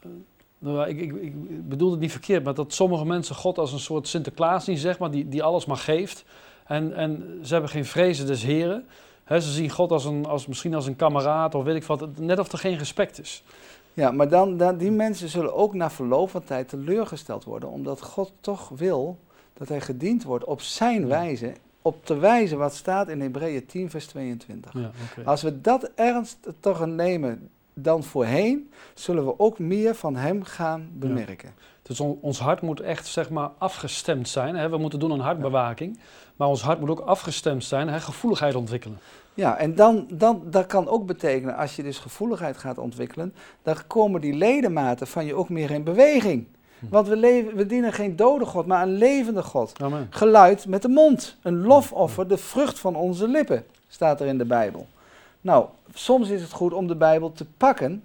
uh, 0.01 0.11
nou, 0.57 0.87
ik, 0.87 1.01
ik, 1.01 1.13
ik, 1.15 1.69
bedoel 1.69 1.91
het 1.91 1.99
niet 1.99 2.11
verkeerd, 2.11 2.43
maar 2.43 2.53
dat 2.53 2.73
sommige 2.73 3.05
mensen 3.05 3.35
God 3.35 3.57
als 3.57 3.73
een 3.73 3.79
soort 3.79 4.07
Sinterklaas 4.07 4.63
zien, 4.63 4.77
zeg 4.77 4.99
maar, 4.99 5.11
die, 5.11 5.29
die 5.29 5.43
alles 5.43 5.65
maar 5.65 5.77
geeft. 5.77 6.25
En, 6.65 6.93
en 6.95 7.39
ze 7.43 7.53
hebben 7.53 7.71
geen 7.71 7.85
vrezen 7.85 8.27
des 8.27 8.43
Heren. 8.43 8.85
ze 9.27 9.39
zien 9.39 9.69
God 9.69 9.91
als 9.91 10.05
een, 10.05 10.25
als, 10.25 10.47
misschien 10.47 10.75
als 10.75 10.85
een 10.85 10.95
kameraad 10.95 11.55
of 11.55 11.63
weet 11.63 11.75
ik 11.75 11.83
wat, 11.83 12.17
net 12.17 12.39
of 12.39 12.51
er 12.51 12.57
geen 12.57 12.77
respect 12.77 13.19
is. 13.19 13.43
Ja, 13.95 14.11
maar 14.11 14.29
dan, 14.29 14.57
dan, 14.57 14.77
die 14.77 14.91
mensen 14.91 15.29
zullen 15.29 15.53
ook 15.53 15.73
na 15.73 15.89
verloop 15.89 16.29
van 16.29 16.43
tijd 16.43 16.69
teleurgesteld 16.69 17.43
worden, 17.43 17.69
omdat 17.69 18.01
God 18.01 18.33
toch 18.39 18.69
wil 18.69 19.17
dat 19.53 19.67
hij 19.67 19.81
gediend 19.81 20.23
wordt 20.23 20.45
op 20.45 20.61
zijn 20.61 21.07
wijze, 21.07 21.53
op 21.81 22.07
de 22.07 22.17
wijze 22.17 22.55
wat 22.55 22.75
staat 22.75 23.09
in 23.09 23.21
Hebreeën 23.21 23.65
10, 23.65 23.89
vers 23.89 24.05
22. 24.05 24.73
Ja, 24.73 24.91
Als 25.25 25.41
we 25.41 25.61
dat 25.61 25.91
ernstiger 25.95 26.87
nemen 26.87 27.49
dan 27.73 28.03
voorheen, 28.03 28.71
zullen 28.93 29.25
we 29.25 29.39
ook 29.39 29.59
meer 29.59 29.95
van 29.95 30.15
hem 30.15 30.43
gaan 30.43 30.89
bemerken. 30.93 31.53
Dus 31.81 31.99
ons 31.99 32.39
hart 32.39 32.61
moet 32.61 32.79
echt 32.79 33.07
zeg 33.07 33.29
maar 33.29 33.51
afgestemd 33.57 34.29
zijn. 34.29 34.55
Hè? 34.55 34.69
We 34.69 34.77
moeten 34.77 34.99
doen 34.99 35.11
een 35.11 35.19
hartbewaking, 35.19 35.99
maar 36.35 36.47
ons 36.47 36.61
hart 36.61 36.79
moet 36.79 36.89
ook 36.89 36.99
afgestemd 36.99 37.63
zijn, 37.63 37.87
hè? 37.87 37.99
gevoeligheid 37.99 38.55
ontwikkelen. 38.55 38.97
Ja, 39.35 39.57
en 39.57 39.75
dan, 39.75 40.07
dan, 40.09 40.41
dat 40.45 40.65
kan 40.65 40.87
ook 40.87 41.05
betekenen, 41.05 41.55
als 41.55 41.75
je 41.75 41.83
dus 41.83 41.99
gevoeligheid 41.99 42.57
gaat 42.57 42.77
ontwikkelen, 42.77 43.33
dan 43.63 43.75
komen 43.87 44.21
die 44.21 44.33
ledematen 44.33 45.07
van 45.07 45.25
je 45.25 45.35
ook 45.35 45.49
meer 45.49 45.71
in 45.71 45.83
beweging. 45.83 46.45
Hm. 46.79 46.85
Want 46.89 47.07
we, 47.07 47.15
leven, 47.15 47.55
we 47.55 47.65
dienen 47.65 47.93
geen 47.93 48.15
dode 48.15 48.45
God, 48.45 48.65
maar 48.65 48.81
een 48.81 48.97
levende 48.97 49.43
God. 49.43 49.73
Amen. 49.81 50.07
Geluid 50.09 50.67
met 50.67 50.81
de 50.81 50.87
mond, 50.87 51.37
een 51.41 51.61
lofoffer, 51.61 52.27
de 52.27 52.37
vrucht 52.37 52.79
van 52.79 52.95
onze 52.95 53.27
lippen, 53.27 53.65
staat 53.87 54.21
er 54.21 54.27
in 54.27 54.37
de 54.37 54.45
Bijbel. 54.45 54.87
Nou, 55.41 55.65
soms 55.93 56.29
is 56.29 56.41
het 56.41 56.51
goed 56.51 56.73
om 56.73 56.87
de 56.87 56.95
Bijbel 56.95 57.31
te 57.31 57.45
pakken 57.57 58.03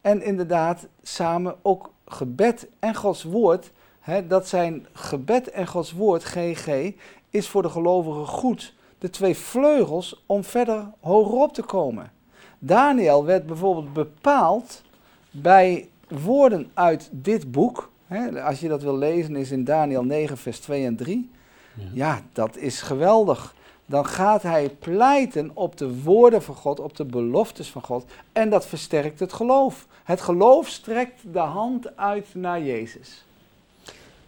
En 0.00 0.22
inderdaad, 0.22 0.86
samen 1.02 1.54
ook 1.62 1.90
gebed 2.06 2.66
en 2.78 2.94
Gods 2.94 3.22
woord. 3.22 3.70
Hè, 4.00 4.26
dat 4.26 4.48
zijn 4.48 4.86
gebed 4.92 5.50
en 5.50 5.66
Gods 5.66 5.92
woord, 5.92 6.24
GG, 6.24 6.92
is 7.30 7.48
voor 7.48 7.62
de 7.62 7.68
gelovigen 7.68 8.26
goed. 8.26 8.74
De 8.98 9.10
twee 9.10 9.36
vleugels 9.36 10.22
om 10.26 10.44
verder 10.44 10.86
hogerop 11.00 11.54
te 11.54 11.62
komen. 11.62 12.12
Daniel 12.58 13.24
werd 13.24 13.46
bijvoorbeeld 13.46 13.92
bepaald 13.92 14.82
bij 15.30 15.88
woorden 16.08 16.70
uit 16.74 17.08
dit 17.12 17.50
boek. 17.50 17.90
Hè, 18.06 18.42
als 18.42 18.60
je 18.60 18.68
dat 18.68 18.82
wil 18.82 18.96
lezen, 18.96 19.36
is 19.36 19.50
in 19.50 19.64
Daniel 19.64 20.04
9, 20.04 20.36
vers 20.36 20.58
2 20.58 20.84
en 20.84 20.96
3. 20.96 21.30
Ja, 21.74 21.84
ja 21.92 22.20
dat 22.32 22.56
is 22.56 22.82
geweldig 22.82 23.54
dan 23.86 24.06
gaat 24.06 24.42
hij 24.42 24.68
pleiten 24.68 25.50
op 25.54 25.76
de 25.76 26.02
woorden 26.02 26.42
van 26.42 26.54
God, 26.54 26.80
op 26.80 26.96
de 26.96 27.04
beloftes 27.04 27.68
van 27.68 27.82
God. 27.82 28.04
En 28.32 28.50
dat 28.50 28.66
versterkt 28.66 29.20
het 29.20 29.32
geloof. 29.32 29.86
Het 30.04 30.20
geloof 30.20 30.68
strekt 30.68 31.32
de 31.32 31.38
hand 31.38 31.96
uit 31.96 32.26
naar 32.32 32.62
Jezus. 32.62 33.24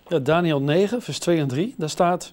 Ja, 0.09 0.19
Daniel 0.19 0.63
9, 0.63 1.03
vers 1.03 1.19
2 1.19 1.39
en 1.39 1.49
3, 1.49 1.75
daar 1.77 1.91
staat... 1.91 2.33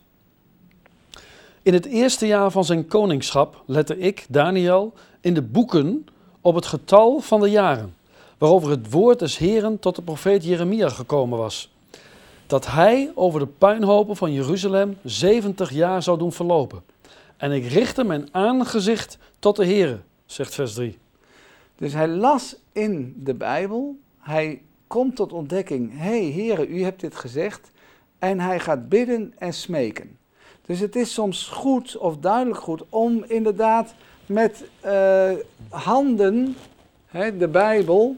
In 1.66 1.74
het 1.74 1.86
eerste 1.86 2.28
jaar 2.28 2.52
van 2.52 2.66
zijn 2.66 2.88
koningschap 2.88 3.64
lette 3.66 3.98
ik, 3.98 4.26
Daniel, 4.30 4.94
in 5.22 5.34
de 5.34 5.42
boeken 5.42 6.08
op 6.42 6.56
het 6.56 6.66
getal 6.66 7.20
van 7.20 7.40
de 7.40 7.50
jaren, 7.50 7.96
waarover 8.38 8.70
het 8.70 8.92
woord 8.92 9.20
des 9.20 9.38
Heren 9.38 9.80
tot 9.80 9.96
de 9.96 10.02
profeet 10.02 10.44
Jeremia 10.44 10.90
gekomen 10.90 11.38
was. 11.38 11.74
Dat 12.48 12.68
hij 12.68 13.12
over 13.16 13.40
de 13.40 13.48
puinhopen 13.48 14.16
van 14.16 14.34
Jeruzalem 14.34 14.98
70 15.04 15.72
jaar 15.72 16.04
zou 16.04 16.18
doen 16.18 16.32
verlopen. 16.32 16.84
En 17.38 17.52
ik 17.52 17.66
richtte 17.66 18.04
mijn 18.04 18.28
aangezicht 18.32 19.18
tot 19.40 19.56
de 19.56 19.66
Heere, 19.66 20.00
zegt 20.26 20.54
vers 20.54 20.74
3. 20.74 20.98
Dus 21.78 21.94
hij 21.94 22.08
las 22.08 22.56
in 22.72 23.14
de 23.24 23.34
Bijbel, 23.34 23.98
hij 24.20 24.62
komt 24.88 25.16
tot 25.16 25.34
ontdekking, 25.34 25.98
hey, 25.98 26.32
Heere, 26.32 26.68
u 26.68 26.84
hebt 26.84 27.02
dit 27.02 27.16
gezegd. 27.16 27.72
En 28.20 28.40
hij 28.40 28.60
gaat 28.60 28.90
bidden 28.90 29.34
en 29.38 29.54
smeken. 29.54 30.18
Dus 30.66 30.80
het 30.80 30.96
is 30.96 31.14
soms 31.14 31.48
goed 31.48 31.98
of 31.98 32.18
duidelijk 32.18 32.60
goed 32.60 32.84
om 32.90 33.24
inderdaad 33.28 33.94
met 34.26 34.64
uh, 34.86 35.32
handen, 35.70 36.56
hè, 37.06 37.38
de 37.38 37.48
Bijbel, 37.48 38.16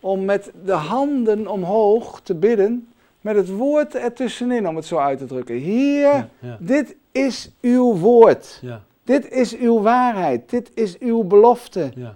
om 0.00 0.24
met 0.24 0.52
de 0.64 0.72
handen 0.72 1.46
omhoog 1.46 2.20
te 2.20 2.34
bidden, 2.34 2.88
met 3.20 3.36
het 3.36 3.48
woord 3.48 3.94
ertussenin, 3.94 4.68
om 4.68 4.76
het 4.76 4.86
zo 4.86 4.96
uit 4.96 5.18
te 5.18 5.26
drukken. 5.26 5.54
Hier, 5.54 6.28
dit 6.58 6.96
is 7.12 7.50
uw 7.60 7.96
woord. 7.96 8.58
Ja. 8.62 8.82
Dit 9.04 9.30
is 9.30 9.56
uw 9.56 9.80
waarheid. 9.80 10.50
Dit 10.50 10.70
is 10.74 10.98
uw 10.98 11.22
belofte. 11.22 11.90
Ja. 11.94 12.14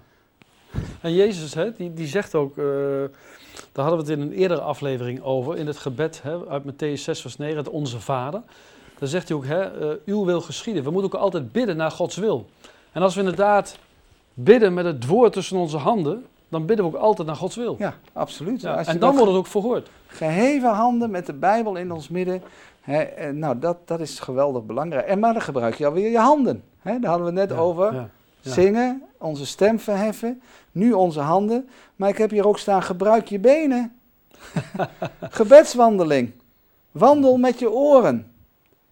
En 1.01 1.15
Jezus, 1.15 1.55
hè, 1.55 1.73
die, 1.73 1.95
die 1.95 2.07
zegt 2.07 2.35
ook, 2.35 2.57
uh, 2.57 2.65
daar 3.73 3.85
hadden 3.85 4.05
we 4.05 4.11
het 4.11 4.21
in 4.21 4.21
een 4.21 4.33
eerdere 4.33 4.61
aflevering 4.61 5.23
over, 5.23 5.57
in 5.57 5.67
het 5.67 5.79
gebed 5.79 6.23
hè, 6.23 6.49
uit 6.49 6.63
Matthäus 6.63 7.01
6, 7.01 7.21
vers 7.21 7.37
9, 7.37 7.57
het 7.57 7.69
Onze 7.69 8.01
Vader. 8.01 8.43
Daar 8.99 9.09
zegt 9.09 9.29
hij 9.29 9.37
ook, 9.37 9.47
hè, 9.47 9.81
uh, 9.81 9.97
uw 10.05 10.25
wil 10.25 10.41
geschieden. 10.41 10.85
We 10.85 10.91
moeten 10.91 11.13
ook 11.13 11.21
altijd 11.21 11.53
bidden 11.53 11.77
naar 11.77 11.91
Gods 11.91 12.17
wil. 12.17 12.47
En 12.93 13.03
als 13.03 13.15
we 13.15 13.21
inderdaad 13.21 13.79
bidden 14.35 14.75
met 14.75 14.85
het 14.85 15.07
woord 15.07 15.33
tussen 15.33 15.57
onze 15.57 15.77
handen, 15.77 16.27
dan 16.49 16.67
bidden 16.67 16.91
we 16.91 16.97
ook 16.97 17.03
altijd 17.03 17.27
naar 17.27 17.37
Gods 17.37 17.57
wil. 17.57 17.77
Ja, 17.79 17.95
absoluut. 18.13 18.61
Ja, 18.61 18.87
en 18.87 18.99
dan 18.99 19.15
wordt 19.15 19.27
het 19.27 19.37
ook 19.37 19.47
verhoord. 19.47 19.91
Geheven 20.07 20.71
handen 20.71 21.11
met 21.11 21.27
de 21.27 21.33
Bijbel 21.33 21.77
in 21.77 21.93
ons 21.93 22.09
midden. 22.09 22.43
Hè, 22.81 23.33
nou, 23.33 23.59
dat, 23.59 23.77
dat 23.85 24.01
is 24.01 24.21
geweldig 24.21 24.65
belangrijk. 24.65 25.07
En 25.07 25.19
maar 25.19 25.33
dan 25.33 25.43
gebruik 25.43 25.75
je 25.75 25.87
alweer 25.87 26.11
je 26.11 26.19
handen. 26.19 26.63
Hè, 26.79 26.99
daar 26.99 27.11
hadden 27.11 27.27
we 27.27 27.33
net 27.33 27.53
over. 27.53 28.09
Zingen, 28.41 29.03
onze 29.19 29.47
stem 29.47 29.79
verheffen. 29.79 30.43
Nu 30.73 30.93
onze 30.93 31.21
handen. 31.21 31.69
Maar 31.97 32.09
ik 32.09 32.19
heb 32.19 32.31
hier 32.31 32.47
ook 32.47 32.59
staan, 32.59 32.83
gebruik 32.83 33.29
je 33.29 33.39
benen. 33.39 33.93
Gebedswandeling. 35.21 36.33
Wandel 36.91 37.37
met 37.37 37.59
je 37.59 37.71
oren. 37.71 38.33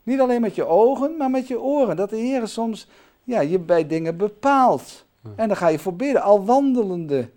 Niet 0.07 0.21
alleen 0.21 0.41
met 0.41 0.55
je 0.55 0.67
ogen, 0.67 1.17
maar 1.17 1.31
met 1.31 1.49
je 1.49 1.61
oren. 1.61 1.97
Dat 1.97 2.11
de 2.11 2.17
Heer 2.17 2.49
soms 2.49 2.89
ja, 3.25 3.41
je 3.41 3.59
bij 3.59 3.87
dingen 3.87 4.17
bepaalt. 4.17 5.05
En 5.37 5.49
dan 5.49 5.57
ga 5.57 5.69
je 5.69 5.79
voor 5.79 5.95
bidden, 5.95 6.23
al 6.23 6.45
wandelende. 6.45 7.29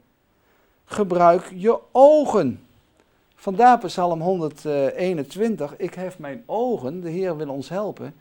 Gebruik 0.85 1.51
je 1.55 1.79
ogen. 1.91 2.63
Vandaar 3.35 3.77
Psalm 3.77 4.21
121. 4.21 5.77
Ik 5.77 5.93
hef 5.93 6.19
mijn 6.19 6.43
ogen, 6.45 7.01
de 7.01 7.09
Heer 7.09 7.37
wil 7.37 7.49
ons 7.49 7.69
helpen. 7.69 8.15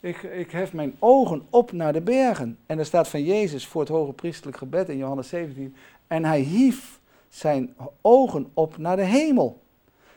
Ik, 0.00 0.22
ik 0.22 0.50
hef 0.50 0.72
mijn 0.72 0.94
ogen 0.98 1.42
op 1.50 1.72
naar 1.72 1.92
de 1.92 2.00
bergen. 2.00 2.58
En 2.66 2.78
er 2.78 2.86
staat 2.86 3.08
van 3.08 3.24
Jezus 3.24 3.66
voor 3.66 3.80
het 3.80 3.90
hoge 3.90 4.12
priestelijk 4.12 4.56
gebed 4.56 4.88
in 4.88 4.96
Johannes 4.96 5.28
17. 5.28 5.76
En 6.06 6.24
hij 6.24 6.40
hief 6.40 7.00
zijn 7.28 7.74
ogen 8.00 8.50
op 8.54 8.78
naar 8.78 8.96
de 8.96 9.04
hemel. 9.04 9.60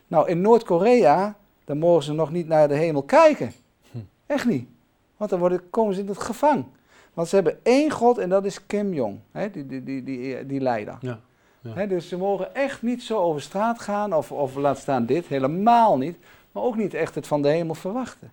Nou, 0.08 0.30
in 0.30 0.42
Noord-Korea, 0.42 1.38
dan 1.65 1.77
mogen 1.77 2.04
ze 2.04 2.13
nog 2.13 2.32
niet 2.32 2.48
naar 2.48 2.68
de 2.68 2.75
hemel 2.75 3.04
kijken. 3.04 3.51
Echt 4.25 4.46
niet. 4.46 4.67
Want 5.17 5.29
dan 5.29 5.39
worden, 5.39 5.70
komen 5.70 5.94
ze 5.94 6.01
in 6.01 6.08
het 6.08 6.17
gevang. 6.17 6.65
Want 7.13 7.27
ze 7.27 7.36
hebben 7.36 7.60
één 7.63 7.91
God 7.91 8.17
en 8.17 8.29
dat 8.29 8.46
is 8.46 8.65
Kim 8.65 8.94
Jong, 8.94 9.20
hè, 9.32 9.51
die, 9.51 9.65
die, 9.65 9.84
die, 9.84 10.03
die, 10.03 10.46
die 10.46 10.60
leider. 10.60 10.98
Ja 11.01 11.20
dus 11.74 12.08
ze 12.08 12.17
mogen 12.17 12.55
echt 12.55 12.82
niet 12.82 13.03
zo 13.03 13.20
over 13.20 13.41
straat 13.41 13.79
gaan 13.79 14.13
of, 14.13 14.32
of 14.32 14.55
laat 14.55 14.77
staan 14.77 15.05
dit, 15.05 15.27
helemaal 15.27 15.98
niet. 15.98 16.17
Maar 16.51 16.63
ook 16.63 16.75
niet 16.75 16.94
echt 16.94 17.15
het 17.15 17.27
van 17.27 17.41
de 17.41 17.48
hemel 17.48 17.75
verwachten. 17.75 18.32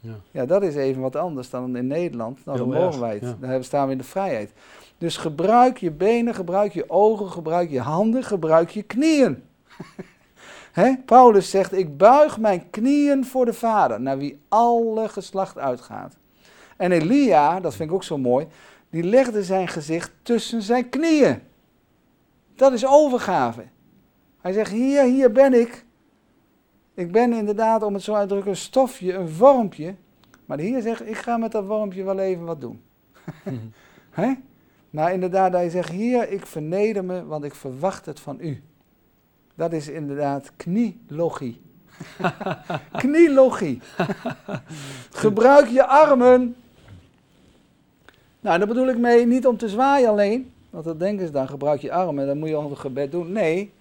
Ja, 0.00 0.14
ja 0.30 0.46
dat 0.46 0.62
is 0.62 0.74
even 0.74 1.02
wat 1.02 1.16
anders 1.16 1.50
dan 1.50 1.76
in 1.76 1.86
Nederland. 1.86 2.44
Nou, 2.44 2.58
dan 2.58 2.68
mogen 2.68 3.00
wij 3.00 3.18
het. 3.20 3.40
Daar 3.40 3.64
staan 3.64 3.86
we 3.86 3.92
in 3.92 3.98
de 3.98 4.04
vrijheid. 4.04 4.52
Dus 4.98 5.16
gebruik 5.16 5.78
je 5.78 5.90
benen, 5.90 6.34
gebruik 6.34 6.72
je 6.72 6.90
ogen, 6.90 7.30
gebruik 7.30 7.70
je 7.70 7.80
handen, 7.80 8.22
gebruik 8.22 8.70
je 8.70 8.82
knieën. 8.82 9.42
He? 10.72 10.96
Paulus 11.04 11.50
zegt, 11.50 11.72
ik 11.72 11.96
buig 11.96 12.38
mijn 12.38 12.70
knieën 12.70 13.24
voor 13.24 13.44
de 13.44 13.52
Vader, 13.52 14.00
naar 14.00 14.18
wie 14.18 14.40
alle 14.48 15.08
geslacht 15.08 15.58
uitgaat. 15.58 16.16
En 16.76 16.92
Elia, 16.92 17.60
dat 17.60 17.74
vind 17.74 17.88
ik 17.88 17.94
ook 17.94 18.04
zo 18.04 18.18
mooi, 18.18 18.46
die 18.90 19.02
legde 19.02 19.44
zijn 19.44 19.68
gezicht 19.68 20.12
tussen 20.22 20.62
zijn 20.62 20.88
knieën. 20.88 21.40
Dat 22.54 22.72
is 22.72 22.86
overgave. 22.86 23.64
Hij 24.40 24.52
zegt, 24.52 24.70
hier, 24.70 25.02
hier 25.02 25.32
ben 25.32 25.60
ik. 25.60 25.84
Ik 26.94 27.12
ben 27.12 27.32
inderdaad, 27.32 27.82
om 27.82 27.94
het 27.94 28.02
zo 28.02 28.14
uit 28.14 28.22
te 28.22 28.28
drukken, 28.28 28.50
een 28.50 28.56
stofje, 28.56 29.12
een 29.12 29.28
vormpje. 29.28 29.94
Maar 30.46 30.56
de 30.56 30.62
Heer 30.62 30.80
zegt, 30.80 31.06
ik 31.06 31.16
ga 31.16 31.36
met 31.36 31.52
dat 31.52 31.66
wormpje 31.66 32.04
wel 32.04 32.18
even 32.18 32.44
wat 32.44 32.60
doen. 32.60 32.82
He? 34.10 34.32
Maar 34.90 35.12
inderdaad, 35.12 35.52
hij 35.52 35.68
zegt, 35.68 35.90
hier, 35.90 36.30
ik 36.30 36.46
verneder 36.46 37.04
me, 37.04 37.24
want 37.24 37.44
ik 37.44 37.54
verwacht 37.54 38.06
het 38.06 38.20
van 38.20 38.36
u. 38.40 38.62
Dat 39.60 39.72
is 39.72 39.88
inderdaad 39.88 40.52
knielogie. 40.56 41.60
knielogie. 43.02 43.80
Gebruik 45.10 45.68
je 45.68 45.86
armen. 45.86 46.56
Nou, 48.40 48.58
daar 48.58 48.66
bedoel 48.66 48.88
ik 48.88 48.98
mee 48.98 49.26
niet 49.26 49.46
om 49.46 49.56
te 49.56 49.68
zwaaien 49.68 50.08
alleen. 50.08 50.52
Want 50.70 50.84
dat 50.84 50.98
denken 50.98 51.26
ze 51.26 51.32
dan, 51.32 51.48
gebruik 51.48 51.80
je 51.80 51.92
armen, 51.92 52.26
dan 52.26 52.38
moet 52.38 52.48
je 52.48 52.56
ook 52.56 52.70
een 52.70 52.76
gebed 52.76 53.10
doen. 53.10 53.32
Nee, 53.32 53.72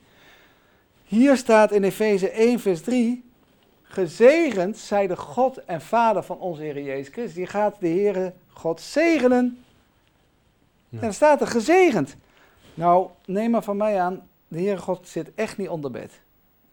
hier 1.04 1.38
staat 1.38 1.72
in 1.72 1.84
Efeze 1.84 2.30
1 2.30 2.60
vers 2.60 2.82
3, 2.82 3.24
gezegend 3.84 4.78
zij 4.78 5.08
de 5.08 5.18
God 5.18 5.66
en 5.66 5.82
Vader 5.82 6.24
van 6.24 6.40
onze 6.40 6.62
Heer 6.62 6.82
Jezus 6.82 7.14
Christus. 7.14 7.36
Die 7.36 7.48
gaat 7.48 7.76
de 7.80 7.88
Heere 7.88 8.34
God 8.48 8.82
zegenen. 8.82 9.64
En 10.90 11.00
dan 11.00 11.14
staat 11.14 11.42
er 11.42 11.48
gezegend. 11.48 12.16
Nou, 12.74 13.08
neem 13.26 13.52
maar 13.52 13.64
van 13.64 13.78
mij 13.78 14.02
aan, 14.02 14.29
de 14.50 14.60
Heere 14.60 14.78
God 14.78 15.08
zit 15.08 15.32
echt 15.36 15.58
niet 15.58 15.70
onder 15.70 15.92
bed. 15.92 16.22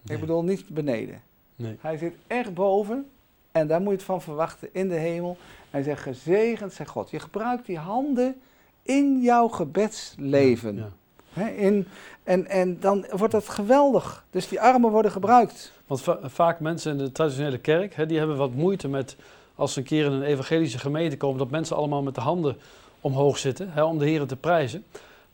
Ik 0.06 0.20
bedoel 0.20 0.42
niet 0.42 0.68
beneden. 0.68 1.22
Nee. 1.56 1.76
Hij 1.80 1.96
zit 1.96 2.14
echt 2.26 2.54
boven 2.54 3.06
en 3.52 3.66
daar 3.66 3.80
moet 3.80 3.90
je 3.90 3.96
het 3.96 4.06
van 4.06 4.22
verwachten 4.22 4.68
in 4.72 4.88
de 4.88 4.94
hemel. 4.94 5.36
Hij 5.70 5.82
zegt 5.82 6.02
gezegend 6.02 6.72
zij 6.72 6.86
God. 6.86 7.10
Je 7.10 7.20
gebruikt 7.20 7.66
die 7.66 7.78
handen 7.78 8.40
in 8.82 9.20
jouw 9.20 9.48
gebedsleven. 9.48 10.92
Ja, 11.32 11.48
in, 11.48 11.86
en, 12.22 12.46
en 12.46 12.80
dan 12.80 13.06
wordt 13.10 13.32
dat 13.32 13.48
geweldig. 13.48 14.24
Dus 14.30 14.48
die 14.48 14.60
armen 14.60 14.90
worden 14.90 15.10
gebruikt. 15.10 15.72
Want 15.86 16.02
vaak 16.22 16.60
mensen 16.60 16.92
in 16.92 16.98
de 16.98 17.12
traditionele 17.12 17.58
kerk, 17.58 18.08
die 18.08 18.18
hebben 18.18 18.36
wat 18.36 18.54
moeite 18.54 18.88
met 18.88 19.16
als 19.54 19.72
ze 19.72 19.78
een 19.78 19.84
keer 19.84 20.04
in 20.04 20.12
een 20.12 20.22
evangelische 20.22 20.78
gemeente 20.78 21.16
komen, 21.16 21.38
dat 21.38 21.50
mensen 21.50 21.76
allemaal 21.76 22.02
met 22.02 22.14
de 22.14 22.20
handen 22.20 22.56
omhoog 23.00 23.38
zitten 23.38 23.84
om 23.84 23.98
de 23.98 24.04
Heer 24.06 24.26
te 24.26 24.36
prijzen. 24.36 24.84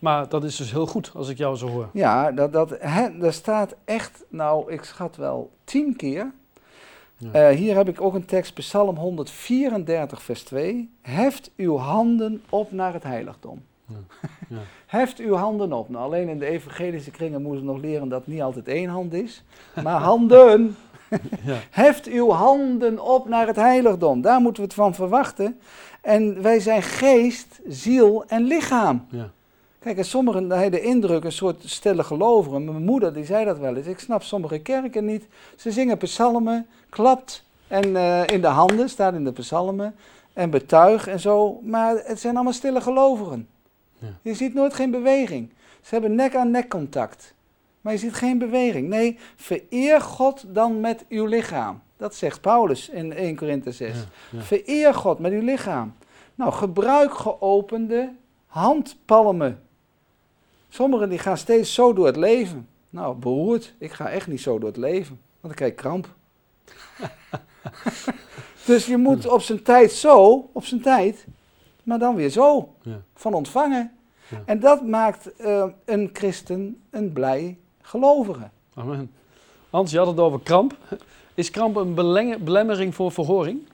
Maar 0.03 0.29
dat 0.29 0.45
is 0.45 0.57
dus 0.57 0.71
heel 0.71 0.87
goed 0.87 1.11
als 1.15 1.29
ik 1.29 1.39
jou 1.39 1.57
zo 1.57 1.69
hoor. 1.69 1.89
Ja, 1.93 2.33
dat, 2.33 2.53
dat, 2.53 2.71
er 3.21 3.33
staat 3.33 3.75
echt, 3.85 4.25
nou 4.29 4.73
ik 4.73 4.85
schat 4.85 5.17
wel 5.17 5.51
tien 5.65 5.97
keer 5.97 6.33
eh, 7.33 7.49
hier 7.49 7.77
heb 7.77 7.89
ik 7.89 8.01
ook 8.01 8.15
een 8.15 8.25
tekst, 8.25 8.55
Psalm 8.55 8.97
134, 8.97 10.23
vers 10.23 10.43
2. 10.43 10.91
Heft 11.01 11.51
uw 11.57 11.77
handen 11.77 12.43
op 12.49 12.73
naar 12.73 12.93
het 12.93 13.03
heiligdom. 13.03 13.63
Ja. 13.87 13.97
Ja. 14.49 14.59
Heft 14.87 15.19
uw 15.19 15.35
handen 15.35 15.73
op. 15.73 15.89
Nou, 15.89 16.05
alleen 16.05 16.29
in 16.29 16.39
de 16.39 16.47
evangelische 16.47 17.11
kringen 17.11 17.43
moeten 17.43 17.67
we 17.67 17.73
nog 17.73 17.81
leren 17.81 18.09
dat 18.09 18.19
het 18.19 18.29
niet 18.29 18.43
altijd 18.43 18.69
één 18.69 18.89
hand 18.89 19.13
is. 19.13 19.45
Maar 19.83 20.01
handen. 20.11 20.77
ja. 21.45 21.57
Heft 21.71 22.07
uw 22.07 22.31
handen 22.31 23.05
op 23.05 23.29
naar 23.29 23.47
het 23.47 23.57
heiligdom. 23.57 24.21
Daar 24.21 24.41
moeten 24.41 24.63
we 24.63 24.69
het 24.69 24.77
van 24.77 24.95
verwachten. 24.95 25.61
En 26.01 26.43
wij 26.43 26.61
zijn 26.61 26.83
geest, 26.83 27.61
ziel 27.69 28.25
en 28.27 28.43
lichaam. 28.43 29.07
Kijk, 29.83 29.97
en 29.97 30.05
sommigen 30.05 30.51
hebben 30.51 30.81
de 30.81 30.87
indruk, 30.87 31.25
een 31.25 31.33
soort 31.33 31.63
stille 31.65 32.05
gelovigen. 32.05 32.65
Mijn 32.65 32.85
moeder 32.85 33.15
die 33.15 33.25
zei 33.25 33.45
dat 33.45 33.59
wel 33.59 33.77
eens. 33.77 33.87
Ik 33.87 33.99
snap 33.99 34.23
sommige 34.23 34.59
kerken 34.59 35.05
niet. 35.05 35.27
Ze 35.57 35.71
zingen 35.71 35.97
psalmen, 35.99 36.67
klapt 36.89 37.45
en 37.69 37.89
uh, 37.89 38.27
in 38.27 38.41
de 38.41 38.47
handen, 38.47 38.89
staat 38.89 39.15
in 39.15 39.25
de 39.25 39.33
psalmen. 39.33 39.95
En 40.33 40.51
betuig 40.51 41.07
en 41.07 41.21
zo. 41.21 41.61
Maar 41.63 41.97
het 42.05 42.21
zijn 42.21 42.35
allemaal 42.35 42.53
stille 42.53 42.81
gelovigen. 42.81 43.49
Ja. 43.99 44.09
Je 44.23 44.35
ziet 44.35 44.55
nooit 44.55 44.75
geen 44.75 44.91
beweging. 44.91 45.51
Ze 45.81 45.89
hebben 45.95 46.15
nek-aan-nek 46.15 46.69
contact. 46.69 47.35
Maar 47.81 47.93
je 47.93 47.99
ziet 47.99 48.15
geen 48.15 48.39
beweging. 48.39 48.89
Nee, 48.89 49.19
vereer 49.37 50.01
God 50.01 50.45
dan 50.49 50.81
met 50.81 51.05
uw 51.09 51.27
lichaam. 51.27 51.83
Dat 51.97 52.15
zegt 52.15 52.41
Paulus 52.41 52.89
in 52.89 53.13
1 53.13 53.37
Korinthe 53.37 53.73
6. 53.73 53.97
Vereer 54.37 54.95
God 54.95 55.19
met 55.19 55.33
uw 55.33 55.43
lichaam. 55.43 55.95
Nou, 56.35 56.53
gebruik 56.53 57.15
geopende 57.15 58.13
handpalmen. 58.47 59.61
Sommigen 60.73 61.09
die 61.09 61.19
gaan 61.19 61.37
steeds 61.37 61.75
zo 61.75 61.93
door 61.93 62.07
het 62.07 62.17
leven. 62.17 62.69
Nou, 62.91 63.17
beroerd. 63.17 63.75
Ik 63.79 63.93
ga 63.93 64.09
echt 64.09 64.27
niet 64.27 64.41
zo 64.41 64.59
door 64.59 64.69
het 64.69 64.79
leven. 64.79 65.21
Want 65.41 65.41
dan 65.41 65.55
krijg 65.55 65.71
ik 65.71 65.77
kramp. 65.77 66.09
dus 68.67 68.87
je 68.87 68.97
moet 68.97 69.27
op 69.27 69.41
zijn 69.41 69.63
tijd 69.63 69.93
zo, 69.93 70.49
op 70.53 70.65
zijn 70.65 70.81
tijd, 70.81 71.27
maar 71.83 71.99
dan 71.99 72.15
weer 72.15 72.29
zo. 72.29 72.75
Van 73.15 73.35
ontvangen. 73.35 73.93
En 74.45 74.61
dat 74.61 74.87
maakt 74.87 75.31
uh, 75.41 75.65
een 75.85 76.11
christen 76.13 76.83
een 76.91 77.13
blij 77.13 77.59
gelovige. 77.81 78.51
Amen. 78.75 79.11
Hans, 79.71 79.91
je 79.91 79.99
had 79.99 80.07
het 80.07 80.19
over 80.19 80.41
kramp. 80.41 80.77
Is 81.35 81.51
kramp 81.51 81.77
een 81.77 81.95
belemmering 82.45 82.95
voor 82.95 83.13
verhoring? 83.13 83.67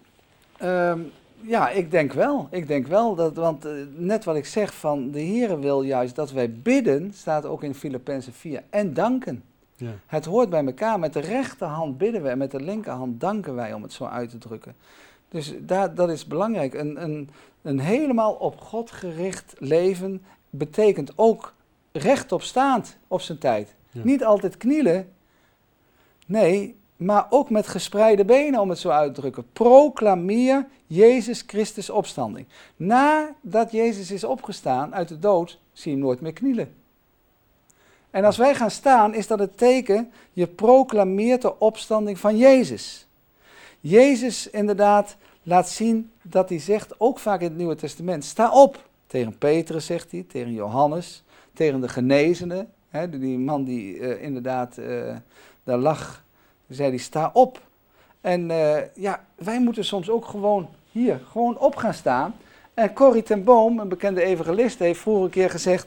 Um, 0.63 1.13
ja, 1.41 1.71
ik 1.71 1.91
denk 1.91 2.13
wel. 2.13 2.49
Ik 2.51 2.67
denk 2.67 2.87
wel, 2.87 3.15
dat, 3.15 3.37
want 3.37 3.67
uh, 3.67 3.73
net 3.97 4.25
wat 4.25 4.37
ik 4.37 4.47
zeg 4.47 4.75
van 4.75 5.11
de 5.11 5.21
Heer 5.21 5.61
wil 5.61 5.83
juist 5.83 6.15
dat 6.15 6.33
wij 6.33 6.53
bidden, 6.53 7.13
staat 7.15 7.47
ook 7.47 7.63
in 7.63 7.75
Filippenzen 7.75 8.33
4, 8.33 8.63
en 8.71 8.95
danken. 8.95 9.43
Ja. 9.75 9.91
Het 10.07 10.25
hoort 10.25 10.51
bij 10.51 10.65
elkaar. 10.65 10.99
Met 10.99 11.13
de 11.13 11.21
rechterhand 11.21 11.99
bidden 11.99 12.23
we 12.23 12.29
en 12.29 12.39
met 12.39 12.51
de 12.51 12.61
linkerhand 12.61 13.21
danken 13.21 13.55
wij, 13.55 13.73
om 13.73 13.83
het 13.83 13.93
zo 13.93 14.05
uit 14.05 14.31
te 14.31 14.39
drukken. 14.39 14.75
Dus 15.29 15.55
daar, 15.61 15.95
dat 15.95 16.11
is 16.11 16.27
belangrijk. 16.27 16.75
Een, 16.75 17.03
een, 17.03 17.31
een 17.63 17.79
helemaal 17.79 18.33
op 18.33 18.61
God 18.61 18.91
gericht 18.91 19.55
leven 19.59 20.23
betekent 20.51 21.13
ook 21.17 21.55
rechtop 21.93 22.43
staand 22.43 22.97
op 23.09 23.21
zijn 23.21 23.39
tijd. 23.39 23.75
Niet 23.93 24.25
altijd 24.25 24.57
knielen. 24.57 25.13
Nee, 26.27 26.78
maar 26.99 27.27
ook 27.31 27.51
met 27.51 27.67
gespreide 27.67 28.25
benen, 28.25 28.61
om 28.61 28.69
het 28.69 28.79
zo 28.79 28.89
uit 28.89 29.15
te 29.15 29.21
drukken. 29.21 29.47
Proclameer 29.53 30.67
Jezus 30.87 31.45
Christus 31.47 31.91
opstanding. 31.91 32.47
Nadat 32.77 33.71
Jezus 33.71 34.11
is 34.11 34.25
opgestaan 34.25 34.95
uit 34.95 35.09
de 35.09 35.19
dood, 35.19 35.59
zie 35.73 35.91
je 35.91 35.97
hem 35.97 36.07
nooit 36.07 36.21
meer 36.21 36.33
knielen. 36.33 36.75
En 38.11 38.25
als 38.25 38.37
wij 38.37 38.55
gaan 38.55 38.71
staan, 38.71 39.15
is 39.15 39.27
dat 39.27 39.39
het 39.39 39.59
teken, 39.59 40.13
je 40.33 40.47
proclameert 40.47 41.43
de 41.43 41.59
opstanding 41.59 42.19
van 42.19 42.37
Jezus. 42.37 43.07
Jezus 43.81 44.51
inderdaad 44.51 45.17
laat 45.43 45.69
zien 45.69 46.11
dat 46.23 46.49
hij 46.49 46.59
zegt, 46.59 47.01
ook 47.01 47.19
vaak 47.19 47.41
in 47.41 47.47
het 47.47 47.57
Nieuwe 47.57 47.75
Testament, 47.75 48.25
sta 48.25 48.53
op. 48.53 48.89
Tegen 49.07 49.39
Petrus 49.39 49.87
zegt 49.87 50.11
hij, 50.11 50.25
tegen 50.29 50.53
Johannes, 50.53 51.23
tegen 51.53 51.81
de 51.81 51.89
genezenen. 51.89 52.73
Die 53.11 53.39
man 53.39 53.65
die 53.65 53.99
uh, 53.99 54.23
inderdaad 54.23 54.79
uh, 54.79 55.17
daar 55.65 55.79
lag, 55.79 56.25
zei 56.69 56.89
hij, 56.89 56.99
sta 56.99 57.31
op. 57.33 57.61
En 58.21 58.51
uh, 58.51 58.77
ja, 58.95 59.25
wij 59.35 59.61
moeten 59.61 59.85
soms 59.85 60.11
ook 60.11 60.25
gewoon 60.25 60.69
hier, 60.93 61.21
gewoon 61.31 61.59
op 61.59 61.77
gaan 61.77 61.95
staan. 61.95 62.35
En 62.75 62.93
Corrie 62.93 63.23
ten 63.23 63.45
Boom, 63.45 63.79
een 63.79 63.89
bekende 63.89 64.23
evangelist, 64.23 64.79
heeft 64.79 65.01
vroeger 65.01 65.25
een 65.25 65.31
keer 65.31 65.51
gezegd, 65.51 65.87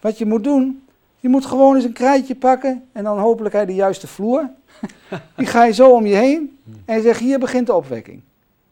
wat 0.00 0.18
je 0.18 0.26
moet 0.26 0.44
doen, 0.44 0.84
je 1.20 1.28
moet 1.28 1.46
gewoon 1.46 1.74
eens 1.74 1.84
een 1.84 1.92
krijtje 1.92 2.34
pakken 2.34 2.88
en 2.92 3.04
dan 3.04 3.18
hopelijk 3.18 3.54
hij 3.54 3.66
de 3.66 3.74
juiste 3.74 4.06
vloer. 4.06 4.50
Die 5.36 5.46
ga 5.46 5.64
je 5.64 5.72
zo 5.72 5.90
om 5.90 6.06
je 6.06 6.14
heen 6.14 6.58
en 6.84 6.96
je 6.96 7.02
zegt, 7.02 7.20
hier 7.20 7.38
begint 7.38 7.66
de 7.66 7.74
opwekking. 7.74 8.20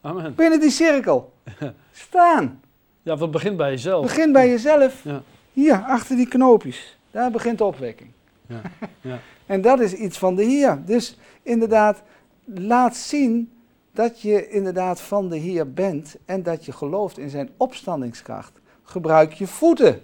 Amen. 0.00 0.35
Binnen 0.35 0.61
die 0.61 0.70
cirkel. 0.70 1.33
Staan. 1.92 2.61
Ja, 3.02 3.16
dat 3.16 3.30
begint 3.30 3.56
bij 3.56 3.70
jezelf. 3.70 4.02
Begin 4.02 4.33
bij 4.33 4.48
jezelf. 4.48 5.04
Ja. 5.04 5.22
Hier, 5.52 5.85
achter 5.87 6.16
die 6.16 6.28
knoopjes. 6.28 6.96
Daar 7.11 7.30
begint 7.30 7.59
de 7.59 7.64
opwekking. 7.64 8.11
Ja. 8.46 8.61
Ja. 9.00 9.18
en 9.46 9.61
dat 9.61 9.80
is 9.80 9.92
iets 9.92 10.18
van 10.18 10.35
de 10.35 10.42
Heer. 10.44 10.83
Dus 10.85 11.16
inderdaad, 11.48 12.02
laat 12.44 12.96
zien 12.96 13.52
dat 13.92 14.20
je 14.20 14.48
inderdaad 14.48 15.00
van 15.00 15.28
de 15.28 15.37
Heer 15.37 15.72
bent 15.72 16.16
en 16.24 16.42
dat 16.42 16.64
je 16.64 16.72
gelooft 16.72 17.18
in 17.18 17.30
zijn 17.30 17.50
opstandingskracht. 17.56 18.52
Gebruik 18.82 19.32
je 19.32 19.46
voeten. 19.46 20.02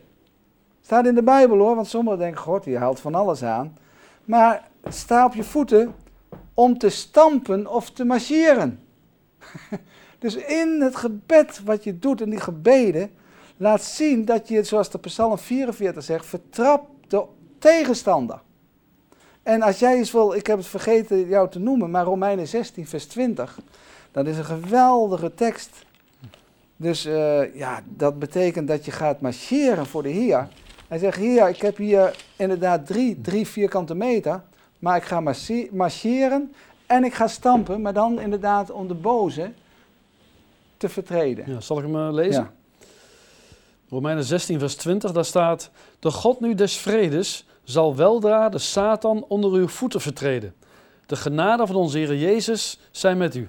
Staat 0.81 1.07
in 1.07 1.15
de 1.15 1.23
Bijbel 1.23 1.59
hoor, 1.59 1.75
want 1.75 1.87
sommigen 1.87 2.19
denken, 2.19 2.41
God, 2.41 2.65
die 2.65 2.79
haalt 2.79 3.01
van 3.01 3.15
alles 3.15 3.43
aan. 3.43 3.77
Maar 4.25 4.69
sta 4.89 5.25
op 5.25 5.35
je 5.35 5.45
voeten 5.45 5.95
om 6.55 6.79
te 6.79 6.89
stampen 6.89 7.67
of 7.67 7.91
te 7.91 8.05
marcheren. 8.05 8.81
dus 10.19 10.37
in 10.37 10.81
het 10.81 10.97
gebed 10.97 11.61
wat 11.65 11.85
je 11.85 11.99
doet, 11.99 12.21
in 12.21 12.31
die 12.31 12.41
gebeden, 12.41 13.11
laat 13.57 13.83
zien 13.83 14.25
dat 14.25 14.49
je, 14.49 14.63
zoals 14.63 14.91
de 14.91 14.99
Psalm 14.99 15.39
44 15.39 16.03
zegt, 16.03 16.27
vertrapt 16.27 16.91
de 17.09 17.25
tegenstander. 17.59 18.41
En 19.45 19.63
als 19.63 19.79
jij 19.79 19.97
eens 19.97 20.13
wil, 20.13 20.35
ik 20.35 20.47
heb 20.47 20.57
het 20.57 20.67
vergeten 20.67 21.29
jou 21.29 21.51
te 21.51 21.59
noemen, 21.59 21.91
maar 21.91 22.05
Romeinen 22.05 22.49
16, 22.49 22.87
vers 22.87 23.07
20, 23.07 23.59
dat 24.13 24.27
is 24.27 24.37
een 24.37 24.45
geweldige 24.45 25.35
tekst. 25.35 25.71
Dus 26.77 27.07
uh, 27.07 27.55
ja, 27.55 27.83
dat 27.85 28.19
betekent 28.19 28.69
dat 28.69 28.85
je 28.85 28.91
gaat 28.91 29.21
marcheren 29.21 29.87
voor 29.87 30.03
de 30.03 30.09
Heer. 30.09 30.49
Hij 30.89 30.99
zegt, 30.99 31.17
Heer, 31.17 31.49
ik 31.49 31.61
heb 31.61 31.77
hier 31.77 32.17
inderdaad 32.37 32.87
drie, 32.87 33.21
drie 33.21 33.47
vierkante 33.47 33.95
meter, 33.95 34.43
maar 34.79 34.97
ik 34.97 35.03
ga 35.03 35.23
marcheren 35.71 36.53
en 36.87 37.05
ik 37.05 37.15
ga 37.15 37.27
stampen, 37.27 37.83
maar 37.83 37.93
dan 37.93 38.21
inderdaad 38.21 38.71
om 38.71 38.89
de 38.89 38.95
boze 38.95 39.53
te 40.77 40.89
vertreden. 40.89 41.51
Ja, 41.53 41.61
zal 41.61 41.79
ik 41.79 41.85
hem 41.85 41.97
uh, 41.97 42.09
lezen? 42.13 42.43
Ja. 42.43 42.53
Romeinen 43.89 44.25
16, 44.25 44.59
vers 44.59 44.75
20, 44.75 45.13
daar 45.13 45.25
staat: 45.25 45.71
De 45.99 46.11
God 46.11 46.41
nu 46.41 46.55
des 46.55 46.77
vredes 46.77 47.47
zal 47.65 47.97
weldra 47.97 48.49
de 48.49 48.59
Satan 48.59 49.25
onder 49.29 49.53
uw 49.53 49.69
voeten 49.69 50.01
vertreden. 50.01 50.55
De 51.07 51.17
genade 51.17 51.67
van 51.67 51.77
onze 51.77 51.99
Heer 51.99 52.17
Jezus 52.17 52.81
zijn 52.91 53.17
met 53.19 53.35
u. 53.35 53.49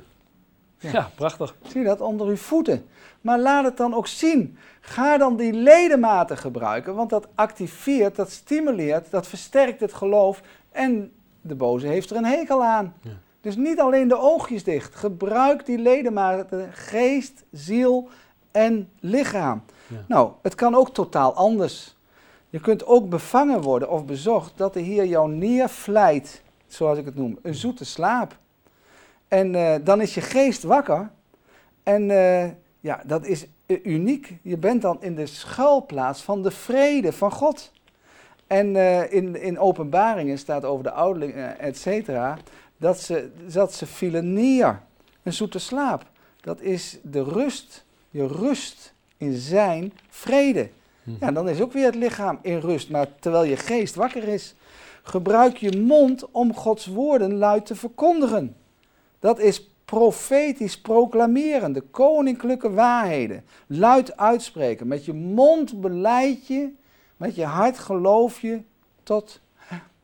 Ja. 0.79 1.09
prachtig. 1.15 1.55
Zie 1.67 1.83
dat 1.83 2.01
onder 2.01 2.27
uw 2.27 2.35
voeten? 2.35 2.85
Maar 3.21 3.39
laat 3.39 3.63
het 3.63 3.77
dan 3.77 3.93
ook 3.93 4.07
zien. 4.07 4.57
Ga 4.81 5.17
dan 5.17 5.35
die 5.37 5.53
ledematen 5.53 6.37
gebruiken, 6.37 6.95
want 6.95 7.09
dat 7.09 7.27
activeert, 7.35 8.15
dat 8.15 8.31
stimuleert, 8.31 9.11
dat 9.11 9.27
versterkt 9.27 9.79
het 9.79 9.93
geloof. 9.93 10.41
En 10.71 11.11
de 11.41 11.55
boze 11.55 11.87
heeft 11.87 12.09
er 12.09 12.17
een 12.17 12.25
hekel 12.25 12.63
aan. 12.63 12.93
Ja. 13.01 13.11
Dus 13.41 13.55
niet 13.55 13.79
alleen 13.79 14.07
de 14.07 14.17
oogjes 14.17 14.63
dicht. 14.63 14.95
Gebruik 14.95 15.65
die 15.65 15.77
ledematen, 15.77 16.73
geest, 16.73 17.43
ziel 17.51 18.09
en 18.51 18.89
lichaam. 18.99 19.63
Nou, 20.07 20.31
het 20.41 20.55
kan 20.55 20.75
ook 20.75 20.93
totaal 20.93 21.33
anders. 21.33 21.95
Je 22.55 22.61
kunt 22.61 22.85
ook 22.85 23.09
bevangen 23.09 23.61
worden 23.61 23.89
of 23.89 24.05
bezocht 24.05 24.53
dat 24.55 24.73
de 24.73 24.79
Heer 24.79 25.05
jou 25.05 25.31
neervlijt, 25.31 26.41
zoals 26.67 26.97
ik 26.97 27.05
het 27.05 27.15
noem, 27.15 27.39
een 27.41 27.55
zoete 27.55 27.85
slaap. 27.85 28.37
En 29.27 29.53
uh, 29.53 29.75
dan 29.83 30.01
is 30.01 30.13
je 30.13 30.21
geest 30.21 30.63
wakker. 30.63 31.09
En 31.83 32.09
uh, 32.09 32.45
ja, 32.79 33.01
dat 33.05 33.25
is 33.25 33.45
uniek. 33.67 34.37
Je 34.41 34.57
bent 34.57 34.81
dan 34.81 34.97
in 35.01 35.15
de 35.15 35.25
schuilplaats 35.25 36.21
van 36.21 36.43
de 36.43 36.51
vrede 36.51 37.13
van 37.13 37.31
God. 37.31 37.71
En 38.47 38.75
in, 39.11 39.41
in 39.41 39.59
openbaringen 39.59 40.37
staat 40.37 40.65
over 40.65 40.83
de 40.83 40.91
ouderlingen, 40.91 41.59
et 41.59 41.77
cetera, 41.77 42.37
dat 42.77 42.99
ze, 42.99 43.31
dat 43.53 43.73
ze 43.73 43.85
vielen 43.85 44.33
neer. 44.33 44.81
Een 45.23 45.33
zoete 45.33 45.59
slaap. 45.59 46.05
Dat 46.41 46.61
is 46.61 46.99
de 47.01 47.23
rust. 47.23 47.85
Je 48.09 48.27
rust 48.27 48.93
in 49.17 49.33
zijn 49.33 49.93
vrede. 50.09 50.69
Mhm. 51.05 51.17
Ja, 51.19 51.31
dan 51.31 51.49
is 51.49 51.61
ook 51.61 51.73
weer 51.73 51.85
het 51.85 51.95
lichaam 51.95 52.39
in 52.41 52.59
rust. 52.59 52.89
Maar 52.89 53.07
terwijl 53.19 53.43
je 53.43 53.57
geest 53.57 53.95
wakker 53.95 54.23
is, 54.23 54.55
gebruik 55.03 55.57
je 55.57 55.81
mond 55.81 56.31
om 56.31 56.55
Gods 56.55 56.85
woorden 56.85 57.37
luid 57.37 57.65
te 57.65 57.75
verkondigen. 57.75 58.55
Dat 59.19 59.39
is 59.39 59.69
profetisch 59.85 60.81
proclameren, 60.81 61.73
de 61.73 61.81
koninklijke 61.81 62.71
waarheden. 62.71 63.43
Luid 63.67 64.17
uitspreken. 64.17 64.87
Met 64.87 65.05
je 65.05 65.13
mond 65.13 65.81
beleid 65.81 66.47
je, 66.47 66.69
met 67.17 67.35
je 67.35 67.45
hart 67.45 67.77
geloof 67.77 68.41
je 68.41 68.61
tot 69.03 69.41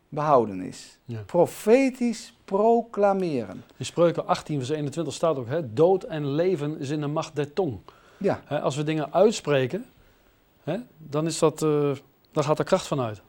behoudenis. 0.10 0.98
Profetisch 1.26 2.34
proclameren. 2.46 3.64
In 3.78 3.86
Spreuken 3.86 4.28
18, 4.28 4.58
vers 4.58 4.70
21 4.70 5.14
staat 5.14 5.38
ook: 5.38 5.48
hè, 5.48 5.74
dood 5.74 6.04
en 6.04 6.34
leven 6.36 6.80
is 6.80 6.90
in 6.90 7.00
de 7.00 7.08
macht 7.08 7.36
der 7.36 7.54
tong. 7.54 7.80
Ja. 8.18 8.42
Als 8.50 8.76
we 8.76 8.84
dingen 8.84 9.14
uitspreken, 9.14 9.86
hè, 10.64 10.78
dan, 10.98 11.26
is 11.26 11.40
dat, 11.40 11.62
uh, 11.62 11.96
dan 12.32 12.44
gaat 12.44 12.60
er 12.60 12.66
kracht 12.66 12.88
van 12.88 13.02
uit. 13.02 13.22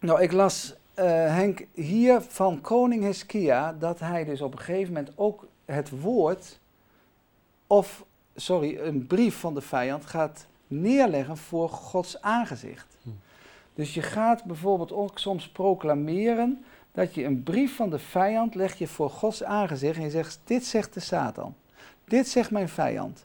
Nou, 0.00 0.22
ik 0.22 0.32
las 0.32 0.74
uh, 0.98 1.04
Henk 1.34 1.66
hier 1.74 2.20
van 2.20 2.60
koning 2.60 3.02
Heskia 3.02 3.72
dat 3.72 4.00
hij 4.00 4.24
dus 4.24 4.40
op 4.40 4.52
een 4.52 4.58
gegeven 4.58 4.92
moment 4.92 5.12
ook 5.16 5.46
het 5.64 6.00
woord 6.00 6.58
of, 7.66 8.04
sorry, 8.36 8.78
een 8.78 9.06
brief 9.06 9.36
van 9.40 9.54
de 9.54 9.60
vijand 9.60 10.06
gaat 10.06 10.46
neerleggen 10.66 11.36
voor 11.36 11.68
Gods 11.68 12.22
aangezicht. 12.22 12.96
Hm. 13.02 13.08
Dus 13.74 13.94
je 13.94 14.02
gaat 14.02 14.44
bijvoorbeeld 14.44 14.92
ook 14.92 15.18
soms 15.18 15.48
proclameren 15.48 16.64
dat 16.92 17.14
je 17.14 17.24
een 17.24 17.42
brief 17.42 17.76
van 17.76 17.90
de 17.90 17.98
vijand 17.98 18.54
leg 18.54 18.74
je 18.74 18.86
voor 18.86 19.10
Gods 19.10 19.42
aangezicht 19.42 19.96
en 19.96 20.02
je 20.02 20.10
zegt, 20.10 20.40
dit 20.44 20.64
zegt 20.64 20.94
de 20.94 21.00
Satan. 21.00 21.54
Dit 22.04 22.28
zegt 22.28 22.50
mijn 22.50 22.68
vijand. 22.68 23.24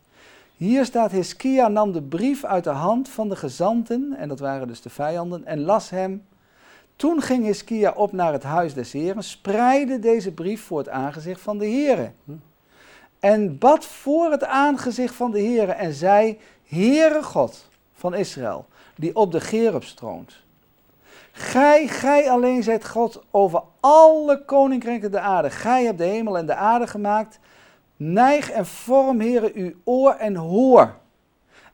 Hier 0.62 0.86
staat, 0.86 1.12
Hiskia 1.12 1.68
nam 1.68 1.92
de 1.92 2.02
brief 2.02 2.44
uit 2.44 2.64
de 2.64 2.70
hand 2.70 3.10
van 3.10 3.30
de 3.30 3.36
gezanten, 3.36 4.16
en 4.18 4.28
dat 4.28 4.40
waren 4.40 4.68
dus 4.68 4.82
de 4.82 4.90
vijanden, 4.90 5.46
en 5.46 5.62
las 5.62 5.90
hem. 5.90 6.26
Toen 6.96 7.22
ging 7.22 7.46
Hiskia 7.46 7.92
op 7.92 8.12
naar 8.12 8.34
het 8.34 8.44
huis 8.44 8.74
des 8.74 8.92
Heren, 8.92 9.24
spreidde 9.24 10.00
deze 10.00 10.32
brief 10.32 10.64
voor 10.64 10.78
het 10.78 10.90
aangezicht 10.90 11.42
van 11.42 11.58
de 11.58 11.66
Heren. 11.66 12.16
En 13.20 13.58
bad 13.58 13.86
voor 13.86 14.32
het 14.32 14.44
aangezicht 14.44 15.16
van 15.16 15.32
de 15.32 15.40
Heren 15.40 15.78
en 15.78 15.94
zei, 15.94 16.40
Heere 16.68 17.24
God 17.24 17.70
van 17.94 18.14
Israël, 18.14 18.66
die 18.96 19.16
op 19.16 19.32
de 19.32 19.40
Gerub 19.40 19.84
stroont. 19.84 20.36
Gij, 21.32 21.88
gij 21.88 22.30
alleen 22.30 22.64
zijt 22.64 22.88
God 22.88 23.24
over 23.32 23.64
alle 23.80 24.46
koninkrijken 24.46 25.12
de 25.12 25.20
aarde. 25.20 25.50
Gij 25.50 25.84
hebt 25.84 25.98
de 25.98 26.04
hemel 26.04 26.38
en 26.38 26.46
de 26.46 26.56
aarde 26.56 26.88
gemaakt. 26.88 27.40
Neig 28.04 28.50
en 28.52 28.66
vorm, 28.66 29.20
heren, 29.20 29.52
uw 29.54 29.72
oor 29.84 30.12
en 30.14 30.36
hoor. 30.36 30.98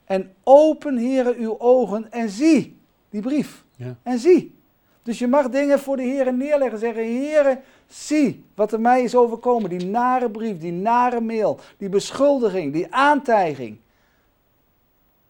En 0.05 0.33
open, 0.43 0.97
heren, 0.97 1.35
uw 1.37 1.59
ogen 1.59 2.11
en 2.11 2.29
zie. 2.29 2.77
Die 3.09 3.21
brief. 3.21 3.63
Ja. 3.75 3.95
En 4.03 4.19
zie. 4.19 4.55
Dus 5.03 5.19
je 5.19 5.27
mag 5.27 5.49
dingen 5.49 5.79
voor 5.79 5.97
de 5.97 6.03
heren 6.03 6.37
neerleggen. 6.37 6.79
Zeggen, 6.79 7.03
heren, 7.03 7.61
zie 7.87 8.43
wat 8.55 8.71
er 8.71 8.79
mij 8.79 9.03
is 9.03 9.15
overkomen. 9.15 9.69
Die 9.69 9.85
nare 9.85 10.29
brief, 10.29 10.59
die 10.59 10.71
nare 10.71 11.21
mail, 11.21 11.59
die 11.77 11.89
beschuldiging, 11.89 12.73
die 12.73 12.93
aantijging. 12.93 13.77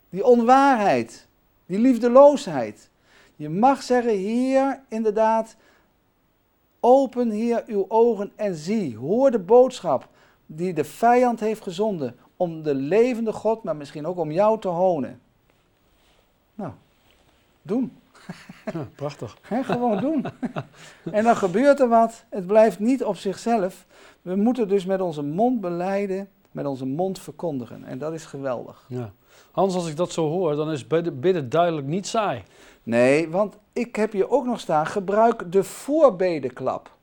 Die 0.09 0.25
onwaarheid, 0.25 1.27
die 1.65 1.79
liefdeloosheid. 1.79 2.89
Je 3.35 3.49
mag 3.49 3.83
zeggen, 3.83 4.17
Heer, 4.17 4.81
inderdaad, 4.87 5.55
open 6.79 7.31
hier 7.31 7.63
uw 7.67 7.85
ogen 7.87 8.31
en 8.35 8.55
zie. 8.55 8.97
Hoor 8.97 9.31
de 9.31 9.39
boodschap 9.39 10.09
die 10.47 10.73
de 10.73 10.83
vijand 10.83 11.39
heeft 11.39 11.61
gezonden 11.61 12.15
om 12.37 12.63
de 12.63 12.75
levende 12.75 13.31
God, 13.31 13.63
maar 13.63 13.75
misschien 13.75 14.05
ook 14.05 14.17
om 14.17 14.31
jou 14.31 14.59
te 14.59 14.67
honen. 14.67 15.19
Nou, 16.55 16.71
doen. 17.61 17.91
Ja, 18.73 18.87
prachtig. 18.95 19.37
gewoon 19.61 20.01
doen. 20.01 20.25
en 21.11 21.23
dan 21.23 21.35
gebeurt 21.35 21.79
er 21.79 21.87
wat. 21.87 22.23
Het 22.29 22.47
blijft 22.47 22.79
niet 22.79 23.03
op 23.03 23.15
zichzelf. 23.15 23.85
We 24.21 24.35
moeten 24.35 24.67
dus 24.67 24.85
met 24.85 25.01
onze 25.01 25.21
mond 25.21 25.61
beleiden, 25.61 26.29
met 26.51 26.65
onze 26.65 26.85
mond 26.85 27.19
verkondigen. 27.19 27.83
En 27.83 27.97
dat 27.97 28.13
is 28.13 28.25
geweldig. 28.25 28.85
Ja. 28.87 29.11
Hans, 29.51 29.75
als 29.75 29.87
ik 29.87 29.95
dat 29.95 30.11
zo 30.11 30.29
hoor, 30.29 30.55
dan 30.55 30.71
is 30.71 30.87
bidden 30.87 31.49
duidelijk 31.49 31.87
niet 31.87 32.07
saai. 32.07 32.43
Nee, 32.83 33.29
want 33.29 33.57
ik 33.73 33.95
heb 33.95 34.11
hier 34.11 34.29
ook 34.29 34.45
nog 34.45 34.59
staan, 34.59 34.87
gebruik 34.87 35.51
de 35.51 35.63
voorbedenklap. 35.63 36.96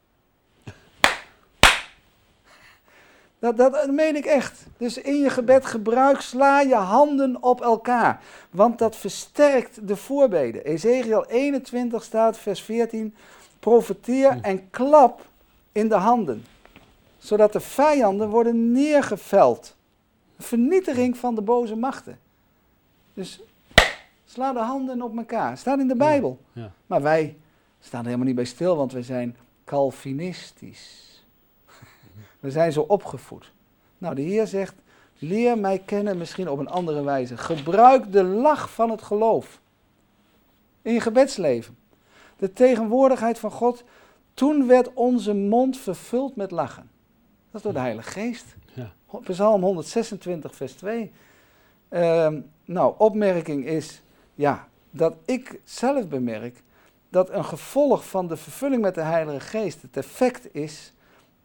Dat, 3.44 3.56
dat, 3.56 3.90
meen 3.90 4.16
ik 4.16 4.24
echt. 4.24 4.66
Dus 4.76 4.98
in 4.98 5.20
je 5.20 5.30
gebed 5.30 5.66
gebruik, 5.66 6.20
sla 6.20 6.60
je 6.60 6.74
handen 6.74 7.42
op 7.42 7.60
elkaar. 7.60 8.22
Want 8.50 8.78
dat 8.78 8.96
versterkt 8.96 9.88
de 9.88 9.96
voorbeden. 9.96 10.64
Ezekiel 10.64 11.26
21 11.26 12.02
staat, 12.02 12.38
vers 12.38 12.62
14. 12.62 13.14
Profeteer 13.58 14.32
hm. 14.32 14.38
en 14.42 14.70
klap 14.70 15.26
in 15.72 15.88
de 15.88 15.94
handen. 15.94 16.44
Zodat 17.18 17.52
de 17.52 17.60
vijanden 17.60 18.28
worden 18.28 18.72
neergeveld. 18.72 19.76
Vernietiging 20.38 21.16
van 21.16 21.34
de 21.34 21.42
boze 21.42 21.76
machten. 21.76 22.18
Dus 23.14 23.40
sla 24.24 24.52
de 24.52 24.58
handen 24.58 25.02
op 25.02 25.16
elkaar. 25.16 25.58
Staat 25.58 25.78
in 25.78 25.88
de 25.88 25.96
Bijbel. 25.96 26.38
Ja, 26.52 26.72
Maar 26.86 27.02
wij 27.02 27.36
staan 27.80 28.00
er 28.00 28.06
helemaal 28.06 28.26
niet 28.26 28.36
bij 28.36 28.44
stil, 28.44 28.76
want 28.76 28.92
we 28.92 29.02
zijn 29.02 29.36
Calvinistisch. 29.64 31.13
We 32.44 32.50
zijn 32.50 32.72
zo 32.72 32.80
opgevoed. 32.80 33.52
Nou, 33.98 34.14
de 34.14 34.22
Heer 34.22 34.46
zegt, 34.46 34.74
leer 35.18 35.58
mij 35.58 35.78
kennen 35.78 36.18
misschien 36.18 36.48
op 36.48 36.58
een 36.58 36.68
andere 36.68 37.02
wijze. 37.02 37.36
Gebruik 37.36 38.12
de 38.12 38.22
lach 38.22 38.70
van 38.70 38.90
het 38.90 39.02
geloof 39.02 39.60
in 40.82 40.92
je 40.92 41.00
gebedsleven. 41.00 41.76
De 42.36 42.52
tegenwoordigheid 42.52 43.38
van 43.38 43.50
God. 43.50 43.84
Toen 44.34 44.66
werd 44.66 44.92
onze 44.94 45.34
mond 45.34 45.78
vervuld 45.78 46.36
met 46.36 46.50
lachen. 46.50 46.90
Dat 47.50 47.54
is 47.54 47.62
door 47.62 47.72
de 47.72 47.78
Heilige 47.78 48.10
Geest. 48.10 48.44
Ja. 48.72 48.92
Psalm 49.22 49.62
126, 49.62 50.54
vers 50.54 50.72
2. 50.72 51.12
Ehm, 51.88 52.40
nou, 52.64 52.94
opmerking 52.98 53.66
is, 53.66 54.02
ja, 54.34 54.68
dat 54.90 55.14
ik 55.24 55.60
zelf 55.64 56.08
bemerk 56.08 56.62
dat 57.08 57.30
een 57.30 57.44
gevolg 57.44 58.08
van 58.08 58.28
de 58.28 58.36
vervulling 58.36 58.82
met 58.82 58.94
de 58.94 59.00
Heilige 59.00 59.40
Geest 59.40 59.82
het 59.82 59.96
effect 59.96 60.54
is 60.54 60.93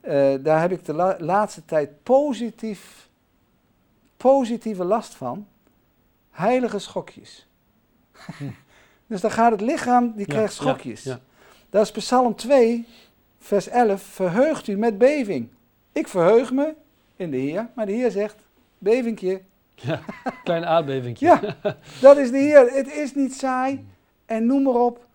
uh, 0.01 0.33
daar 0.43 0.61
heb 0.61 0.71
ik 0.71 0.85
de 0.85 1.15
laatste 1.19 1.65
tijd 1.65 2.03
positief, 2.03 3.09
positieve 4.17 4.83
last 4.83 5.15
van. 5.15 5.47
Heilige 6.31 6.79
schokjes. 6.79 7.47
dus 9.07 9.21
dan 9.21 9.31
gaat 9.31 9.51
het 9.51 9.61
lichaam, 9.61 10.13
die 10.15 10.25
krijgt 10.25 10.53
schokjes. 10.53 11.03
Ja, 11.03 11.19
Dat 11.69 11.81
is 11.81 11.91
Psalm 11.91 12.35
2, 12.35 12.87
vers 13.37 13.67
11. 13.67 14.01
Verheugt 14.01 14.67
u 14.67 14.77
met 14.77 14.97
beving. 14.97 15.49
Ik 15.91 16.07
verheug 16.07 16.51
me 16.51 16.73
in 17.15 17.31
de 17.31 17.37
Heer, 17.37 17.69
maar 17.75 17.85
de 17.85 17.91
Heer 17.91 18.11
zegt, 18.11 18.35
bevingje. 18.77 19.41
Ja, 19.75 20.01
klein 20.43 20.65
aardbevingje. 20.65 21.25
ja, 21.25 21.55
dat 22.01 22.17
is 22.17 22.31
de 22.31 22.37
Heer. 22.37 22.71
Het 22.71 22.91
is 22.91 23.15
niet 23.15 23.35
saai. 23.35 23.87
En 24.25 24.45
noem 24.45 24.63
maar 24.63 24.73
op. 24.73 25.05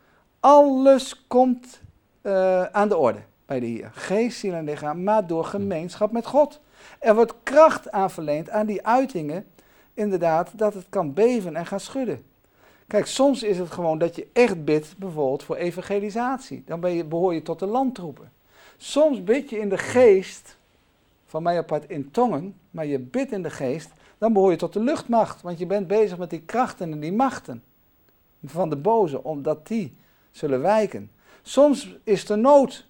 Alles 0.40 1.27
komt 1.27 1.81
uh, 2.23 2.64
aan 2.64 2.88
de 2.88 2.97
orde 2.97 3.20
bij 3.46 3.61
de 3.61 3.66
Heer. 3.66 3.90
Geest, 3.94 4.38
ziel 4.38 4.52
en 4.52 4.64
lichaam, 4.64 5.02
maar 5.02 5.26
door 5.26 5.44
gemeenschap 5.44 6.12
met 6.12 6.26
God. 6.26 6.61
Er 6.98 7.14
wordt 7.14 7.35
kracht 7.42 7.90
aan 7.90 8.11
verleend 8.11 8.50
aan 8.50 8.66
die 8.66 8.87
uitingen, 8.87 9.46
inderdaad, 9.94 10.50
dat 10.59 10.74
het 10.74 10.87
kan 10.88 11.14
beven 11.14 11.57
en 11.57 11.66
gaan 11.66 11.80
schudden. 11.80 12.24
Kijk, 12.87 13.07
soms 13.07 13.42
is 13.42 13.59
het 13.59 13.70
gewoon 13.70 13.98
dat 13.98 14.16
je 14.16 14.26
echt 14.33 14.64
bidt, 14.64 14.94
bijvoorbeeld 14.98 15.42
voor 15.42 15.57
evangelisatie. 15.57 16.62
Dan 16.66 16.80
ben 16.80 16.90
je, 16.90 17.04
behoor 17.04 17.35
je 17.35 17.42
tot 17.42 17.59
de 17.59 17.66
landtroepen. 17.66 18.33
Soms 18.76 19.24
bid 19.24 19.50
je 19.50 19.59
in 19.59 19.68
de 19.68 19.78
geest, 19.78 20.57
van 21.26 21.42
mij 21.42 21.59
apart 21.59 21.88
in 21.88 22.11
tongen, 22.11 22.57
maar 22.70 22.87
je 22.87 22.98
bidt 22.98 23.33
in 23.33 23.42
de 23.42 23.50
geest, 23.50 23.90
dan 24.18 24.33
behoor 24.33 24.50
je 24.50 24.57
tot 24.57 24.72
de 24.72 24.80
luchtmacht. 24.80 25.42
Want 25.42 25.59
je 25.59 25.66
bent 25.66 25.87
bezig 25.87 26.18
met 26.18 26.30
die 26.30 26.40
krachten 26.40 26.92
en 26.92 27.00
die 27.00 27.12
machten 27.12 27.62
van 28.44 28.70
de 28.70 28.76
boze, 28.76 29.24
omdat 29.24 29.66
die 29.66 29.94
zullen 30.30 30.61
wijken. 30.61 31.11
Soms 31.42 31.96
is 32.04 32.28
er 32.28 32.38
nood 32.38 32.87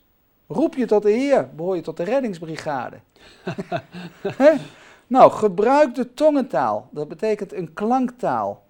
Roep 0.47 0.75
je 0.75 0.87
tot 0.87 1.03
de 1.03 1.11
Heer, 1.11 1.49
behoor 1.55 1.77
je 1.77 1.83
tot 1.83 1.97
de 1.97 2.03
reddingsbrigade. 2.03 2.97
nou, 5.07 5.33
gebruik 5.33 5.95
de 5.95 6.15
tongentaal. 6.15 6.89
Dat 6.91 7.09
betekent 7.09 7.53
een 7.53 7.73
klanktaal. 7.73 8.67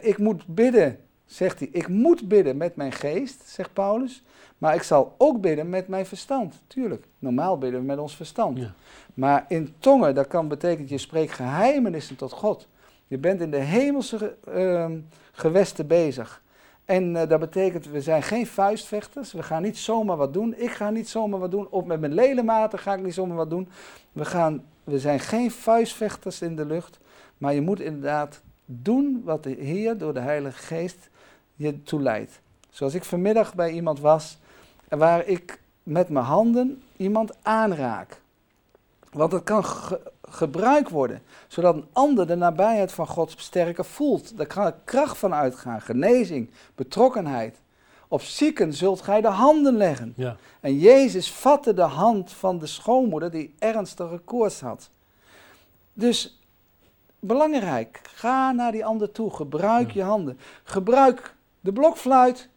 ik 0.00 0.18
moet 0.18 0.46
bidden, 0.46 0.98
zegt 1.24 1.58
hij. 1.58 1.68
Ik 1.72 1.88
moet 1.88 2.28
bidden 2.28 2.56
met 2.56 2.76
mijn 2.76 2.92
geest, 2.92 3.48
zegt 3.48 3.72
Paulus. 3.72 4.22
Maar 4.58 4.74
ik 4.74 4.82
zal 4.82 5.14
ook 5.18 5.40
bidden 5.40 5.68
met 5.68 5.88
mijn 5.88 6.06
verstand. 6.06 6.62
Tuurlijk, 6.66 7.06
normaal 7.18 7.58
bidden 7.58 7.80
we 7.80 7.86
met 7.86 7.98
ons 7.98 8.16
verstand. 8.16 8.58
Ja. 8.58 8.72
Maar 9.14 9.44
in 9.48 9.74
tongen, 9.78 10.14
dat 10.14 10.26
kan 10.26 10.48
betekenen, 10.48 10.90
je 10.90 10.98
spreekt 10.98 11.32
geheimenissen 11.32 12.16
tot 12.16 12.32
God. 12.32 12.68
Je 13.06 13.18
bent 13.18 13.40
in 13.40 13.50
de 13.50 13.56
hemelse 13.56 14.36
uh, 14.48 14.90
gewesten 15.32 15.86
bezig. 15.86 16.42
En 16.90 17.14
uh, 17.14 17.28
dat 17.28 17.40
betekent, 17.40 17.86
we 17.86 18.00
zijn 18.00 18.22
geen 18.22 18.46
vuistvechters. 18.46 19.32
We 19.32 19.42
gaan 19.42 19.62
niet 19.62 19.78
zomaar 19.78 20.16
wat 20.16 20.32
doen. 20.32 20.54
Ik 20.56 20.70
ga 20.70 20.90
niet 20.90 21.08
zomaar 21.08 21.40
wat 21.40 21.50
doen. 21.50 21.68
Of 21.70 21.84
met 21.84 22.00
mijn 22.00 22.14
ledematen 22.14 22.78
ga 22.78 22.94
ik 22.94 23.02
niet 23.02 23.14
zomaar 23.14 23.36
wat 23.36 23.50
doen. 23.50 23.68
We, 24.12 24.24
gaan, 24.24 24.64
we 24.84 24.98
zijn 24.98 25.20
geen 25.20 25.50
vuistvechters 25.50 26.42
in 26.42 26.56
de 26.56 26.66
lucht. 26.66 26.98
Maar 27.38 27.54
je 27.54 27.60
moet 27.60 27.80
inderdaad 27.80 28.42
doen 28.64 29.22
wat 29.24 29.42
de 29.42 29.50
Heer 29.50 29.98
door 29.98 30.14
de 30.14 30.20
Heilige 30.20 30.58
Geest 30.58 31.10
je 31.54 31.82
toeleidt. 31.82 32.40
Zoals 32.70 32.94
ik 32.94 33.04
vanmiddag 33.04 33.54
bij 33.54 33.70
iemand 33.70 34.00
was, 34.00 34.38
waar 34.88 35.26
ik 35.26 35.60
met 35.82 36.08
mijn 36.08 36.24
handen 36.24 36.82
iemand 36.96 37.32
aanraak. 37.42 38.20
Want 39.12 39.32
het 39.32 39.42
kan 39.42 39.64
gebruikt 40.30 40.90
worden, 40.90 41.22
zodat 41.48 41.74
een 41.74 41.86
ander 41.92 42.26
de 42.26 42.34
nabijheid 42.34 42.92
van 42.92 43.06
God 43.06 43.34
sterker 43.36 43.84
voelt. 43.84 44.36
Daar 44.36 44.46
kan 44.46 44.74
kracht 44.84 45.18
van 45.18 45.34
uitgaan, 45.34 45.80
genezing, 45.80 46.50
betrokkenheid. 46.74 47.60
Op 48.08 48.22
zieken 48.22 48.74
zult 48.74 49.00
gij 49.00 49.20
de 49.20 49.28
handen 49.28 49.76
leggen. 49.76 50.12
Ja. 50.16 50.36
En 50.60 50.78
Jezus 50.78 51.32
vatte 51.32 51.74
de 51.74 51.82
hand 51.82 52.32
van 52.32 52.58
de 52.58 52.66
schoonmoeder 52.66 53.30
die 53.30 53.54
ernstige 53.58 54.18
koorts 54.18 54.60
had. 54.60 54.90
Dus 55.92 56.40
belangrijk, 57.18 58.00
ga 58.02 58.52
naar 58.52 58.72
die 58.72 58.84
ander 58.84 59.12
toe, 59.12 59.30
gebruik 59.34 59.90
je 59.90 60.02
handen. 60.02 60.38
Gebruik 60.64 61.34
de 61.60 61.72
blokfluit 61.72 62.48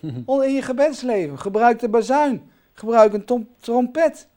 in 0.00 0.54
je 0.54 0.62
gebedsleven, 0.62 1.38
gebruik 1.38 1.78
de 1.78 1.88
bazuin, 1.88 2.50
gebruik 2.72 3.12
een 3.12 3.48
trompet. 3.60 4.28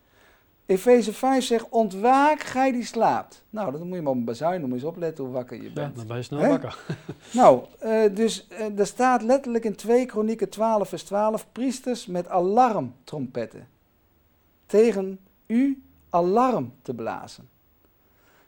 Efeze 0.68 1.14
5 1.14 1.46
zegt, 1.46 1.70
ontwaak 1.70 2.42
gij 2.42 2.72
die 2.72 2.86
slaapt. 2.86 3.44
Nou, 3.50 3.72
dat 3.72 3.84
moet 3.84 3.96
je 3.96 4.02
maar 4.02 4.12
op 4.12 4.18
een 4.18 4.24
bazuin, 4.24 4.60
moet 4.60 4.70
je 4.70 4.76
eens 4.76 4.84
opletten 4.84 5.24
hoe 5.24 5.34
wakker 5.34 5.64
je 5.64 5.72
bent. 5.72 5.92
Ja, 5.92 5.98
dan 5.98 6.08
ben 6.08 6.18
je 6.18 6.24
snel 6.24 6.48
wakker. 6.48 6.78
nou, 7.34 7.66
uh, 7.84 8.16
dus 8.16 8.48
uh, 8.52 8.80
er 8.80 8.86
staat 8.86 9.22
letterlijk 9.22 9.64
in 9.64 9.76
2 9.76 10.06
Kronieken 10.06 10.50
12 10.50 10.90
vers 10.90 11.04
12, 11.04 11.48
priesters 11.52 12.06
met 12.06 12.28
alarmtrompetten. 12.28 13.68
Tegen 14.66 15.20
u 15.46 15.84
alarm 16.10 16.74
te 16.82 16.94
blazen. 16.94 17.50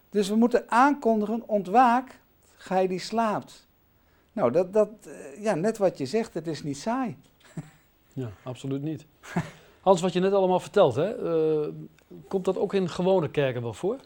Dus 0.10 0.30
we 0.30 0.36
moeten 0.36 0.72
aankondigen, 0.72 1.44
ontwaak, 1.48 2.20
gij 2.56 2.88
die 2.88 3.00
slaapt. 3.00 3.68
Nou, 4.32 4.52
dat, 4.52 4.74
dat, 4.74 4.90
uh, 5.08 5.44
ja, 5.44 5.56
net 5.56 5.78
wat 5.78 5.98
je 5.98 6.06
zegt, 6.06 6.34
het 6.34 6.48
is 6.48 6.64
niet 6.64 6.78
saai. 6.78 7.18
ja, 8.14 8.30
absoluut 8.44 8.82
niet. 8.82 9.06
Hans, 9.90 10.02
wat 10.02 10.14
je 10.14 10.20
net 10.20 10.34
allemaal 10.34 10.60
vertelt, 10.60 10.96
hè, 10.96 11.16
Komt 12.28 12.46
dat 12.46 12.58
ook 12.58 12.74
in 12.74 12.90
gewone 12.90 13.30
kerken 13.30 13.62
wel 13.62 13.74
voor? 13.74 13.98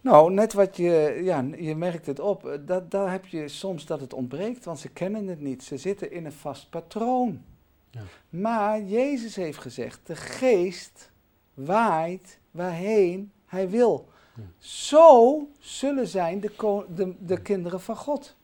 Nou, 0.00 0.32
net 0.32 0.52
wat 0.52 0.76
je, 0.76 1.20
ja, 1.22 1.44
je 1.56 1.76
merkt 1.76 2.06
het 2.06 2.20
op, 2.20 2.58
dat, 2.66 2.90
daar 2.90 3.10
heb 3.10 3.26
je 3.26 3.48
soms 3.48 3.86
dat 3.86 4.00
het 4.00 4.14
ontbreekt, 4.14 4.64
want 4.64 4.78
ze 4.78 4.88
kennen 4.88 5.26
het 5.26 5.40
niet. 5.40 5.62
Ze 5.62 5.76
zitten 5.76 6.10
in 6.10 6.24
een 6.24 6.32
vast 6.32 6.70
patroon. 6.70 7.42
Ja. 7.90 8.00
Maar 8.28 8.82
Jezus 8.82 9.36
heeft 9.36 9.58
gezegd, 9.58 10.00
de 10.06 10.16
geest 10.16 11.10
waait 11.54 12.38
waarheen 12.50 13.32
hij 13.46 13.70
wil. 13.70 14.08
Ja. 14.36 14.42
Zo 14.58 15.38
zullen 15.58 16.06
zijn 16.06 16.40
de, 16.40 16.84
de, 16.94 17.14
de 17.18 17.42
kinderen 17.42 17.80
van 17.80 17.96
God. 17.96 18.36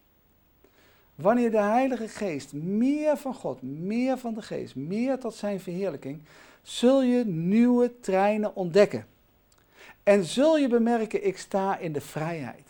Wanneer 1.15 1.51
de 1.51 1.61
Heilige 1.61 2.09
Geest 2.09 2.53
meer 2.53 3.17
van 3.17 3.35
God, 3.35 3.63
meer 3.63 4.19
van 4.19 4.35
de 4.35 4.43
Geest, 4.43 4.75
meer 4.77 5.19
tot 5.19 5.35
zijn 5.35 5.61
verheerlijking, 5.61 6.23
zul 6.63 7.03
je 7.03 7.25
nieuwe 7.25 8.01
treinen 8.01 8.57
ontdekken. 8.57 9.07
En 10.03 10.25
zul 10.25 10.59
je 10.59 10.69
bemerken, 10.69 11.27
ik 11.27 11.39
sta 11.39 11.79
in 11.79 11.93
de 11.93 12.01
vrijheid. 12.01 12.69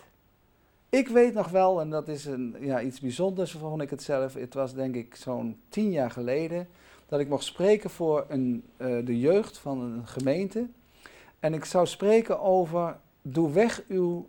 Ik 0.88 1.08
weet 1.08 1.34
nog 1.34 1.48
wel, 1.48 1.80
en 1.80 1.90
dat 1.90 2.08
is 2.08 2.24
een, 2.24 2.56
ja, 2.60 2.80
iets 2.80 3.00
bijzonders, 3.00 3.52
vond 3.52 3.82
ik 3.82 3.90
het 3.90 4.02
zelf. 4.02 4.34
Het 4.34 4.54
was 4.54 4.74
denk 4.74 4.94
ik 4.94 5.14
zo'n 5.14 5.60
tien 5.68 5.90
jaar 5.90 6.10
geleden 6.10 6.68
dat 7.06 7.20
ik 7.20 7.28
mocht 7.28 7.44
spreken 7.44 7.90
voor 7.90 8.24
een, 8.28 8.64
uh, 8.78 9.06
de 9.06 9.18
jeugd 9.18 9.58
van 9.58 9.80
een 9.80 10.06
gemeente. 10.06 10.68
En 11.40 11.54
ik 11.54 11.64
zou 11.64 11.86
spreken 11.86 12.40
over, 12.40 12.98
doe 13.22 13.52
weg 13.52 13.82
uw 13.88 14.28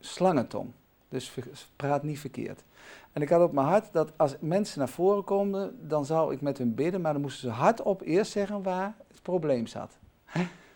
slangentong. 0.00 0.70
Dus 1.08 1.34
praat 1.76 2.02
niet 2.02 2.18
verkeerd. 2.18 2.64
En 3.12 3.22
ik 3.22 3.28
had 3.28 3.42
op 3.42 3.52
mijn 3.52 3.66
hart 3.66 3.92
dat 3.92 4.12
als 4.16 4.36
mensen 4.40 4.78
naar 4.78 4.88
voren 4.88 5.24
komen, 5.24 5.88
dan 5.88 6.04
zou 6.04 6.32
ik 6.32 6.40
met 6.40 6.58
hun 6.58 6.74
bidden, 6.74 7.00
maar 7.00 7.12
dan 7.12 7.22
moesten 7.22 7.48
ze 7.48 7.54
hardop 7.54 8.02
eerst 8.02 8.32
zeggen 8.32 8.62
waar 8.62 8.94
het 9.08 9.22
probleem 9.22 9.66
zat. 9.66 9.98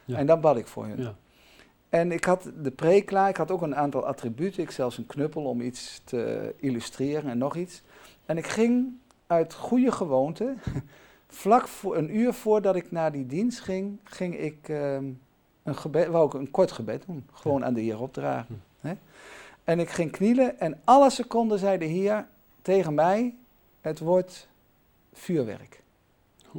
En 0.06 0.26
dan 0.26 0.40
bad 0.40 0.56
ik 0.56 0.66
voor 0.66 0.86
hun. 0.86 1.02
Ja. 1.02 1.14
En 1.88 2.12
ik 2.12 2.24
had 2.24 2.50
de 2.62 2.70
preek 2.70 3.06
klaar, 3.06 3.28
ik 3.28 3.36
had 3.36 3.50
ook 3.50 3.62
een 3.62 3.76
aantal 3.76 4.06
attributen, 4.06 4.62
ik 4.62 4.70
zelfs 4.70 4.98
een 4.98 5.06
knuppel 5.06 5.44
om 5.44 5.60
iets 5.60 6.00
te 6.04 6.54
illustreren 6.56 7.30
en 7.30 7.38
nog 7.38 7.56
iets. 7.56 7.82
En 8.24 8.36
ik 8.36 8.46
ging 8.46 8.92
uit 9.26 9.54
goede 9.54 9.92
gewoonte, 9.92 10.54
vlak 11.26 11.68
voor 11.68 11.96
een 11.96 12.16
uur 12.16 12.32
voordat 12.32 12.76
ik 12.76 12.90
naar 12.90 13.12
die 13.12 13.26
dienst 13.26 13.60
ging, 13.60 13.98
ging 14.04 14.38
ik 14.38 14.68
ehm, 14.68 15.04
een, 15.62 15.74
gebed, 15.74 16.08
wou 16.08 16.26
ik 16.26 16.34
een 16.34 16.50
kort 16.50 16.72
gebed 16.72 17.04
doen, 17.06 17.26
gewoon 17.32 17.64
aan 17.64 17.74
de 17.74 17.80
Heer 17.80 18.00
opdragen. 18.00 18.62
Hm. 18.80 18.94
En 19.64 19.81
ik 19.81 19.90
ging 19.90 20.11
knielen 20.11 20.61
en 20.61 20.81
alle 20.85 21.11
seconden 21.11 21.59
zei 21.59 21.79
de 21.79 21.85
Heer 21.85 22.27
tegen 22.62 22.94
mij, 22.94 23.35
het 23.81 23.98
wordt 23.98 24.48
vuurwerk. 25.12 25.83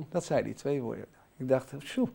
Dat 0.09 0.23
zei 0.23 0.43
die 0.43 0.53
twee 0.53 0.81
woorden. 0.81 1.05
Ik 1.37 1.47
dacht, 1.47 1.71
tjoe. 1.79 2.07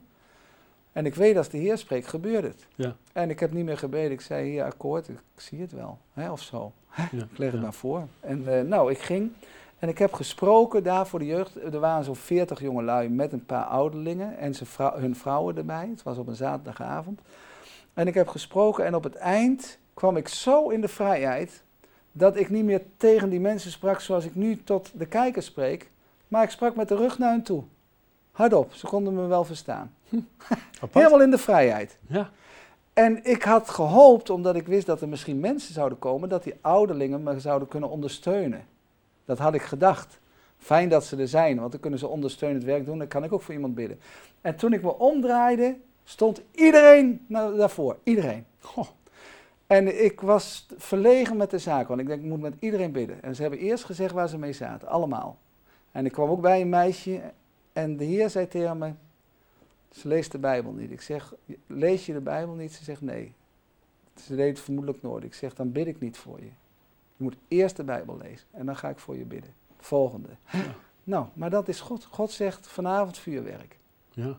En 0.93 1.07
ik 1.07 1.15
weet 1.15 1.37
als 1.37 1.49
de 1.49 1.59
Heer 1.59 1.79
spreekt, 1.79 2.07
gebeurt 2.07 2.45
het. 2.45 2.67
Ja. 2.75 2.97
En 3.13 3.31
ik 3.31 3.41
heb 3.41 3.53
niet 3.53 3.65
meer 3.65 3.79
gebeden. 3.79 4.11
Ik 4.11 4.21
zei, 4.21 4.51
hier 4.51 4.65
akkoord, 4.65 5.09
ik 5.09 5.19
zie 5.37 5.61
het 5.61 5.73
wel. 5.73 5.99
Hè, 6.13 6.31
of 6.31 6.43
zo. 6.43 6.73
Ja. 6.97 7.23
Ik 7.31 7.39
leg 7.39 7.53
het 7.53 7.61
maar 7.61 7.73
voor. 7.73 8.07
En 8.21 8.43
uh, 8.43 8.61
nou, 8.61 8.91
ik 8.91 8.99
ging 8.99 9.33
en 9.79 9.89
ik 9.89 9.99
heb 9.99 10.13
gesproken 10.13 10.83
daar 10.83 11.07
voor 11.07 11.19
de 11.19 11.27
jeugd. 11.27 11.57
Er 11.57 11.81
waren 11.81 12.05
zo'n 12.05 12.17
veertig 12.17 12.61
jongelui 12.61 13.09
met 13.09 13.33
een 13.33 13.47
paar 13.47 13.65
ouderlingen 13.65 14.39
en 14.39 14.55
vrou 14.55 15.01
hun 15.01 15.17
vrouwen 15.17 15.57
erbij. 15.57 15.89
Het 15.91 16.03
was 16.03 16.19
op 16.19 16.27
een 16.27 16.35
zaterdagavond. 16.35 17.21
En 17.95 18.07
ik 18.07 18.15
heb 18.15 18.29
gesproken 18.29 18.85
en 18.85 18.95
op 18.95 19.05
het 19.05 19.15
eind 19.15 19.79
kwam 19.99 20.17
ik 20.17 20.29
zo 20.29 20.69
in 20.69 20.81
de 20.81 20.89
vrijheid 20.89 21.63
dat 22.13 22.37
ik 22.37 22.51
niet 22.51 22.65
meer 22.65 22.83
tegen 22.97 23.31
die 23.31 23.41
mensen 23.41 23.71
sprak 23.71 24.01
zoals 24.01 24.25
ik 24.25 24.35
nu 24.35 24.63
tot 24.65 24.91
de 24.95 25.07
kijkers 25.07 25.47
spreek, 25.47 25.91
maar 26.29 26.43
ik 26.43 26.51
sprak 26.51 26.77
met 26.77 26.89
de 26.89 26.97
rug 26.97 27.19
naar 27.19 27.31
hen 27.31 27.43
toe. 27.43 27.63
Hardop, 28.31 28.73
ze 28.75 28.87
konden 28.87 29.15
me 29.15 29.27
wel 29.27 29.45
verstaan. 29.45 29.95
Hm. 30.09 30.21
Helemaal 30.93 31.23
in 31.23 31.31
de 31.31 31.39
vrijheid. 31.39 31.99
Ja. 32.07 32.31
En 32.93 33.25
ik 33.25 33.43
had 33.43 33.71
gehoopt, 33.71 34.31
omdat 34.31 34.57
ik 34.57 34.67
wist 34.67 34.87
dat 34.87 35.01
er 35.01 35.09
misschien 35.09 35.41
mensen 35.41 35.75
zouden 35.75 35.99
komen, 35.99 36.29
dat 36.29 36.43
die 36.43 36.55
ouderlingen 36.61 37.23
me 37.23 37.41
zouden 37.41 37.69
kunnen 37.69 37.91
ondersteunen. 37.91 38.67
Dat 39.25 39.39
had 39.39 39.55
ik 39.55 39.63
gedacht. 39.63 40.19
Fijn 40.59 40.89
dat 40.89 41.05
ze 41.05 41.17
er 41.17 41.29
zijn, 41.29 41.59
want 41.59 41.73
dan 41.73 41.81
kunnen 41.81 41.99
ze 41.99 42.09
ondersteunend 42.09 42.65
werk 42.65 42.85
doen. 42.85 42.99
Dan 42.99 43.09
kan 43.09 43.25
ik 43.25 43.33
ook 43.33 43.43
voor 43.43 43.55
iemand 43.55 43.75
bidden. 43.75 44.01
En 44.41 44.57
toen 44.57 44.73
ik 44.73 44.83
me 44.83 44.99
omdraaide, 44.99 45.77
stond 46.05 46.43
iedereen 46.55 47.27
daarvoor. 47.29 47.97
Iedereen. 48.03 48.47
Goh. 48.61 48.89
En 49.69 50.05
ik 50.05 50.21
was 50.21 50.67
verlegen 50.77 51.37
met 51.37 51.51
de 51.51 51.59
zaak, 51.59 51.89
want 51.89 52.01
ik 52.01 52.07
denk, 52.07 52.23
ik 52.23 52.29
moet 52.29 52.41
met 52.41 52.55
iedereen 52.59 52.93
bidden. 52.93 53.23
En 53.23 53.35
ze 53.35 53.41
hebben 53.41 53.61
eerst 53.61 53.85
gezegd 53.85 54.15
waar 54.15 54.29
ze 54.29 54.39
mee 54.39 54.53
zaten, 54.53 54.89
allemaal. 54.89 55.39
En 55.93 56.07
ik 56.07 56.13
kwam 56.13 56.31
ook 56.31 56.41
bij 56.41 56.61
een 56.61 56.69
meisje 56.69 57.33
en 57.73 57.97
de 57.97 58.05
Heer 58.05 58.31
zei 58.31 58.49
tegen 58.49 58.79
me, 58.79 58.93
ze 59.91 60.09
leest 60.09 60.33
de 60.33 60.39
Bijbel 60.39 60.73
niet. 60.73 60.91
Ik 60.91 61.01
zeg, 61.01 61.35
lees 61.67 62.07
je 62.07 62.13
de 62.13 62.21
Bijbel 62.21 62.55
niet? 62.55 62.73
Ze 62.73 62.85
zegt 62.85 63.01
nee. 63.01 63.35
Ze 64.17 64.37
deed 64.37 64.49
het 64.49 64.61
vermoedelijk 64.61 65.03
nooit. 65.03 65.25
Ik 65.25 65.35
zeg, 65.35 65.55
dan 65.55 65.73
bid 65.73 65.87
ik 65.87 66.01
niet 66.01 66.17
voor 66.17 66.39
je. 66.39 66.51
Je 67.17 67.25
moet 67.25 67.37
eerst 67.49 67.77
de 67.77 67.85
Bijbel 67.85 68.17
lezen 68.17 68.47
en 68.51 68.67
dan 68.67 68.77
ga 68.77 68.89
ik 68.89 68.99
voor 68.99 69.17
je 69.17 69.25
bidden. 69.25 69.55
Volgende. 69.79 70.29
Nou, 71.09 71.27
maar 71.35 71.51
dat 71.51 71.69
is 71.69 71.81
God. 71.81 72.05
God 72.05 72.31
zegt 72.31 72.67
vanavond 72.67 73.19
vuurwerk. 73.19 73.79
Ja, 74.11 74.39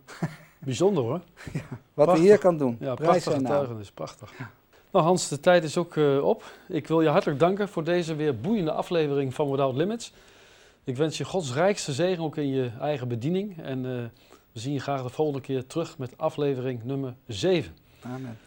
bijzonder 0.59 1.03
hoor. 1.03 1.21
ja, 1.53 1.61
wat 1.93 2.15
de 2.15 2.21
Heer 2.21 2.37
kan 2.37 2.57
doen. 2.57 2.77
Ja, 2.79 2.95
prachtig 2.95 3.33
getuigenis, 3.33 3.91
prachtig. 3.91 4.37
Ja. 4.37 4.51
Nou 4.91 5.05
Hans, 5.05 5.27
de 5.27 5.39
tijd 5.39 5.63
is 5.63 5.77
ook 5.77 5.95
uh, 5.95 6.23
op. 6.23 6.43
Ik 6.67 6.87
wil 6.87 7.01
je 7.01 7.07
hartelijk 7.07 7.39
danken 7.39 7.69
voor 7.69 7.83
deze 7.83 8.15
weer 8.15 8.39
boeiende 8.39 8.71
aflevering 8.71 9.33
van 9.33 9.49
Without 9.49 9.75
Limits. 9.75 10.13
Ik 10.83 10.97
wens 10.97 11.17
je 11.17 11.25
Gods 11.25 11.53
rijkste 11.53 11.93
zegen 11.93 12.23
ook 12.23 12.37
in 12.37 12.47
je 12.47 12.71
eigen 12.79 13.07
bediening. 13.07 13.61
En 13.61 13.77
uh, 13.77 13.91
we 14.51 14.59
zien 14.59 14.73
je 14.73 14.79
graag 14.79 15.03
de 15.03 15.09
volgende 15.09 15.41
keer 15.41 15.67
terug 15.67 15.97
met 15.97 16.17
aflevering 16.17 16.83
nummer 16.83 17.13
7. 17.27 17.75
Amen. 18.01 18.37